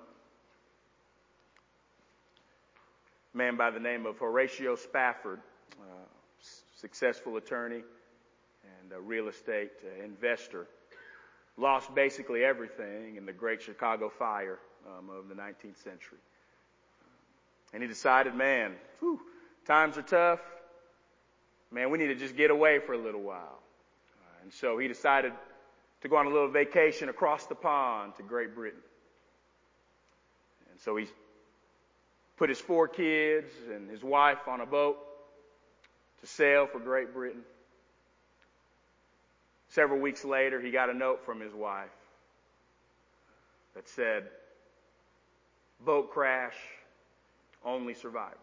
a 3.34 3.38
man 3.38 3.58
by 3.58 3.72
the 3.72 3.80
name 3.80 4.06
of 4.06 4.20
Horatio 4.20 4.76
Spafford, 4.76 5.40
uh, 5.80 5.84
successful 6.76 7.38
attorney 7.38 7.82
and 8.82 8.92
a 8.92 9.00
real 9.00 9.28
estate 9.28 9.72
uh, 9.84 10.04
investor, 10.04 10.68
lost 11.58 11.94
basically 11.96 12.44
everything 12.44 13.16
in 13.16 13.26
the 13.26 13.34
Great 13.34 13.62
Chicago 13.62 14.10
Fire 14.10 14.60
um, 14.86 15.10
of 15.10 15.30
the 15.30 15.36
19th 15.36 15.82
century. 15.84 16.20
And 17.74 17.82
he 17.82 17.88
decided, 17.88 18.36
man, 18.36 18.74
whew, 19.00 19.20
Times 19.66 19.98
are 19.98 20.04
tough. 20.04 20.40
Man, 21.72 21.90
we 21.90 21.98
need 21.98 22.08
to 22.08 22.16
just 22.16 22.36
get 22.36 22.52
away 22.52 22.80
for 22.80 22.94
a 22.94 22.98
little 22.98 23.22
while. 23.22 23.60
Uh, 24.22 24.44
and 24.44 24.54
so 24.54 24.78
he 24.78 24.88
decided 24.88 25.34
to 26.02 26.08
go 26.10 26.18
on 26.18 26.26
a 26.26 26.30
little 26.30 26.50
vacation 26.50 27.10
across 27.10 27.46
the 27.46 27.56
pond 27.56 28.14
to 28.18 28.24
Great 28.24 28.54
Britain. 28.54 28.82
And 30.70 30.80
so 30.80 30.96
he 30.98 31.08
put 32.38 32.50
his 32.50 32.60
four 32.60 32.88
kids 32.88 33.50
and 33.74 33.90
his 33.90 34.04
wife 34.04 34.48
on 34.48 34.60
a 34.60 34.66
boat 34.66 34.98
to 36.22 36.28
sail 36.28 36.68
for 36.68 36.80
Great 36.80 37.14
Britain. 37.14 37.42
Several 39.70 40.00
weeks 40.00 40.24
later, 40.24 40.62
he 40.62 40.72
got 40.72 40.90
a 40.90 40.94
note 40.94 41.26
from 41.26 41.40
his 41.40 41.54
wife 41.54 41.90
that 43.76 43.88
said, 43.88 44.28
boat 45.84 46.12
crash, 46.12 46.56
only 47.66 47.94
survivor. 47.94 48.38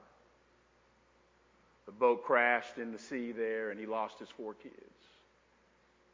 The 1.90 1.96
boat 1.96 2.22
crashed 2.22 2.78
in 2.78 2.92
the 2.92 3.00
sea 3.00 3.32
there, 3.32 3.70
and 3.70 3.80
he 3.80 3.84
lost 3.84 4.20
his 4.20 4.28
four 4.28 4.54
kids 4.54 4.76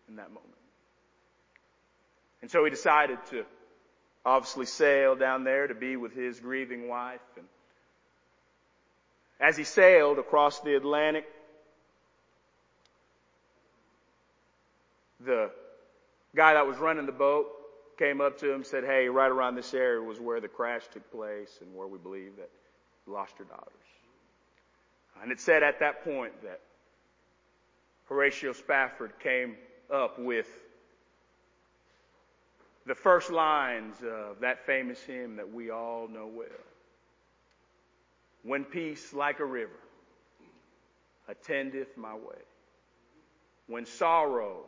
in 0.09 0.17
that 0.17 0.31
moment. 0.31 0.55
And 2.41 2.51
so 2.51 2.65
he 2.65 2.71
decided 2.71 3.19
to 3.31 3.45
obviously 4.25 4.65
sail 4.65 5.17
down 5.17 5.45
there 5.45 5.67
to 5.67 5.75
be 5.75 5.99
with 5.99 6.15
his 6.15 6.41
grieving 6.41 6.89
wife. 6.89 7.21
And 7.37 7.45
as 9.39 9.55
he 9.55 9.65
sailed 9.65 10.19
across 10.19 10.61
the 10.61 10.77
Atlantic, 10.77 11.27
the 15.21 15.51
guy 16.35 16.55
that 16.55 16.67
was 16.67 16.79
running 16.79 17.05
the 17.05 17.13
boat 17.13 17.49
came 17.99 18.23
up 18.23 18.39
to 18.39 18.49
him 18.49 18.57
and 18.57 18.67
said, 18.67 18.83
Hey, 18.83 19.11
right 19.11 19.31
around 19.31 19.57
this 19.57 19.75
area 19.75 20.01
was 20.01 20.19
where 20.19 20.41
the 20.41 20.49
crash 20.49 20.85
took 20.91 21.11
place 21.13 21.59
and 21.61 21.75
where 21.75 21.87
we 21.87 21.99
believe 21.99 22.37
that 22.37 22.49
you 23.07 23.13
lost 23.13 23.35
your 23.39 23.49
daughters. 23.49 23.86
And 25.23 25.33
it 25.33 25.41
said 25.41 25.63
at 25.63 25.81
that 25.81 26.05
point 26.05 26.33
that 26.43 26.61
Horatio 28.09 28.53
Spafford 28.53 29.13
came 29.21 29.57
up 29.93 30.19
with 30.19 30.47
the 32.87 32.95
first 32.95 33.31
lines 33.31 33.97
of 34.03 34.41
that 34.41 34.65
famous 34.65 35.01
hymn 35.03 35.37
that 35.37 35.53
we 35.53 35.71
all 35.71 36.07
know 36.09 36.27
well. 36.33 36.47
When 38.43 38.65
peace 38.65 39.13
like 39.13 39.41
a 39.41 39.45
river 39.45 39.73
attendeth 41.29 41.97
my 41.97 42.15
way, 42.15 42.43
when 43.67 43.87
sorrow 43.87 44.59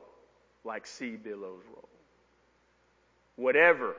like 0.65 0.87
sea 0.87 1.17
billows 1.17 1.63
roll, 1.73 1.89
whatever 3.37 3.95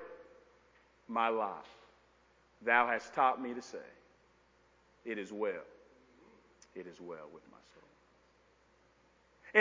my 1.08 1.30
lot, 1.30 1.66
Thou 2.62 2.88
hast 2.88 3.14
taught 3.14 3.41
me 3.41 3.54
to 3.54 3.62
say, 3.62 3.78
It 5.06 5.18
is 5.18 5.32
well. 5.32 5.64
It 6.76 6.88
is 6.88 6.99
well 6.99 7.28
with 7.34 7.43
my 7.51 7.57
soul. 7.74 7.84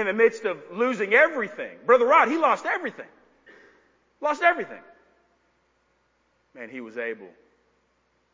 In 0.00 0.06
the 0.06 0.12
midst 0.12 0.44
of 0.44 0.59
losing 0.72 1.14
everything, 1.14 1.78
Brother 1.86 2.06
Rod, 2.06 2.28
he 2.28 2.36
lost 2.36 2.66
everything. 2.66 3.06
Lost 4.20 4.42
everything. 4.42 4.82
Man, 6.54 6.68
he 6.68 6.80
was 6.80 6.98
able, 6.98 7.28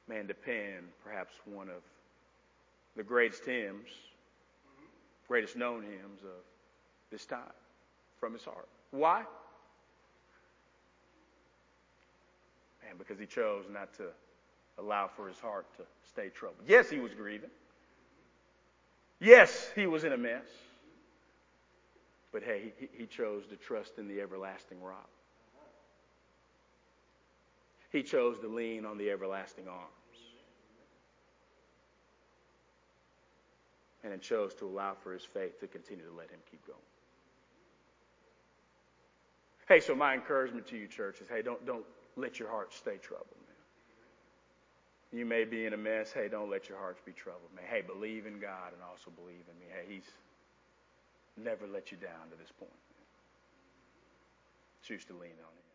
man, 0.09 0.27
to 0.29 0.35
pen 0.35 0.85
perhaps 1.05 1.35
one 1.45 1.69
of 1.69 1.83
the 2.97 3.03
greatest 3.03 3.45
hymns, 3.45 3.89
greatest 5.29 5.57
known 5.57 5.83
hymns 5.83 6.23
of 6.23 6.43
this 7.11 7.27
time 7.27 7.41
from 8.19 8.33
his 8.33 8.45
heart. 8.45 8.69
Why? 8.91 9.25
Man, 12.85 12.95
because 12.99 13.19
he 13.19 13.27
chose 13.27 13.65
not 13.71 13.93
to 13.95 14.05
allow 14.79 15.09
for 15.09 15.29
his 15.29 15.39
heart 15.39 15.67
to 15.77 15.83
stay 16.09 16.29
troubled. 16.29 16.65
Yes, 16.67 16.91
he 16.91 16.99
was 16.99 17.13
grieving. 17.15 17.51
Yes, 19.21 19.71
he 19.75 19.87
was 19.87 20.05
in 20.05 20.13
a 20.13 20.19
mess. 20.19 20.47
But 22.33 22.43
hey, 22.43 22.73
he, 22.79 22.89
he 22.93 23.07
chose 23.07 23.47
to 23.47 23.57
trust 23.57 23.99
in 23.99 24.09
the 24.09 24.21
everlasting 24.21 24.83
rock. 24.83 25.09
He 27.93 28.03
chose 28.03 28.41
to 28.41 28.49
lean 28.49 28.85
on 28.85 28.99
the 28.99 29.09
everlasting 29.11 29.69
arms. 29.69 29.87
And 34.03 34.13
it 34.13 34.21
chose 34.21 34.53
to 34.55 34.67
allow 34.67 34.95
for 34.95 35.13
his 35.13 35.25
faith 35.25 35.61
to 35.61 35.69
continue 35.69 36.05
to 36.05 36.13
let 36.13 36.29
him 36.29 36.41
keep 36.51 36.67
going. 36.67 36.79
Hey, 39.69 39.81
so 39.81 39.95
my 39.95 40.13
encouragement 40.13 40.67
to 40.67 40.77
you, 40.77 40.89
church, 40.89 41.21
is 41.21 41.29
hey, 41.29 41.41
don't, 41.41 41.65
don't 41.65 41.87
let 42.17 42.39
your 42.39 42.51
heart 42.51 42.75
stay 42.75 42.97
troubled. 42.97 43.44
You 45.15 45.25
may 45.25 45.45
be 45.45 45.65
in 45.65 45.73
a 45.75 45.77
mess. 45.77 46.11
Hey, 46.13 46.27
don't 46.29 46.51
let 46.51 46.69
your 46.69 46.77
hearts 46.77 47.01
be 47.07 47.13
troubled, 47.13 47.55
man. 47.55 47.65
Hey, 47.71 47.83
believe 47.83 48.27
in 48.27 48.41
God 48.41 48.73
and 48.73 48.83
also 48.83 49.13
believe 49.15 49.47
in 49.47 49.57
me. 49.61 49.67
Hey, 49.71 49.95
He's 49.95 50.11
never 51.37 51.69
let 51.69 51.93
you 51.93 51.97
down 51.97 52.31
to 52.33 52.37
this 52.37 52.51
point. 52.59 52.73
Choose 54.83 55.05
to 55.05 55.13
lean 55.13 55.39
on 55.39 55.55
Him. 55.55 55.74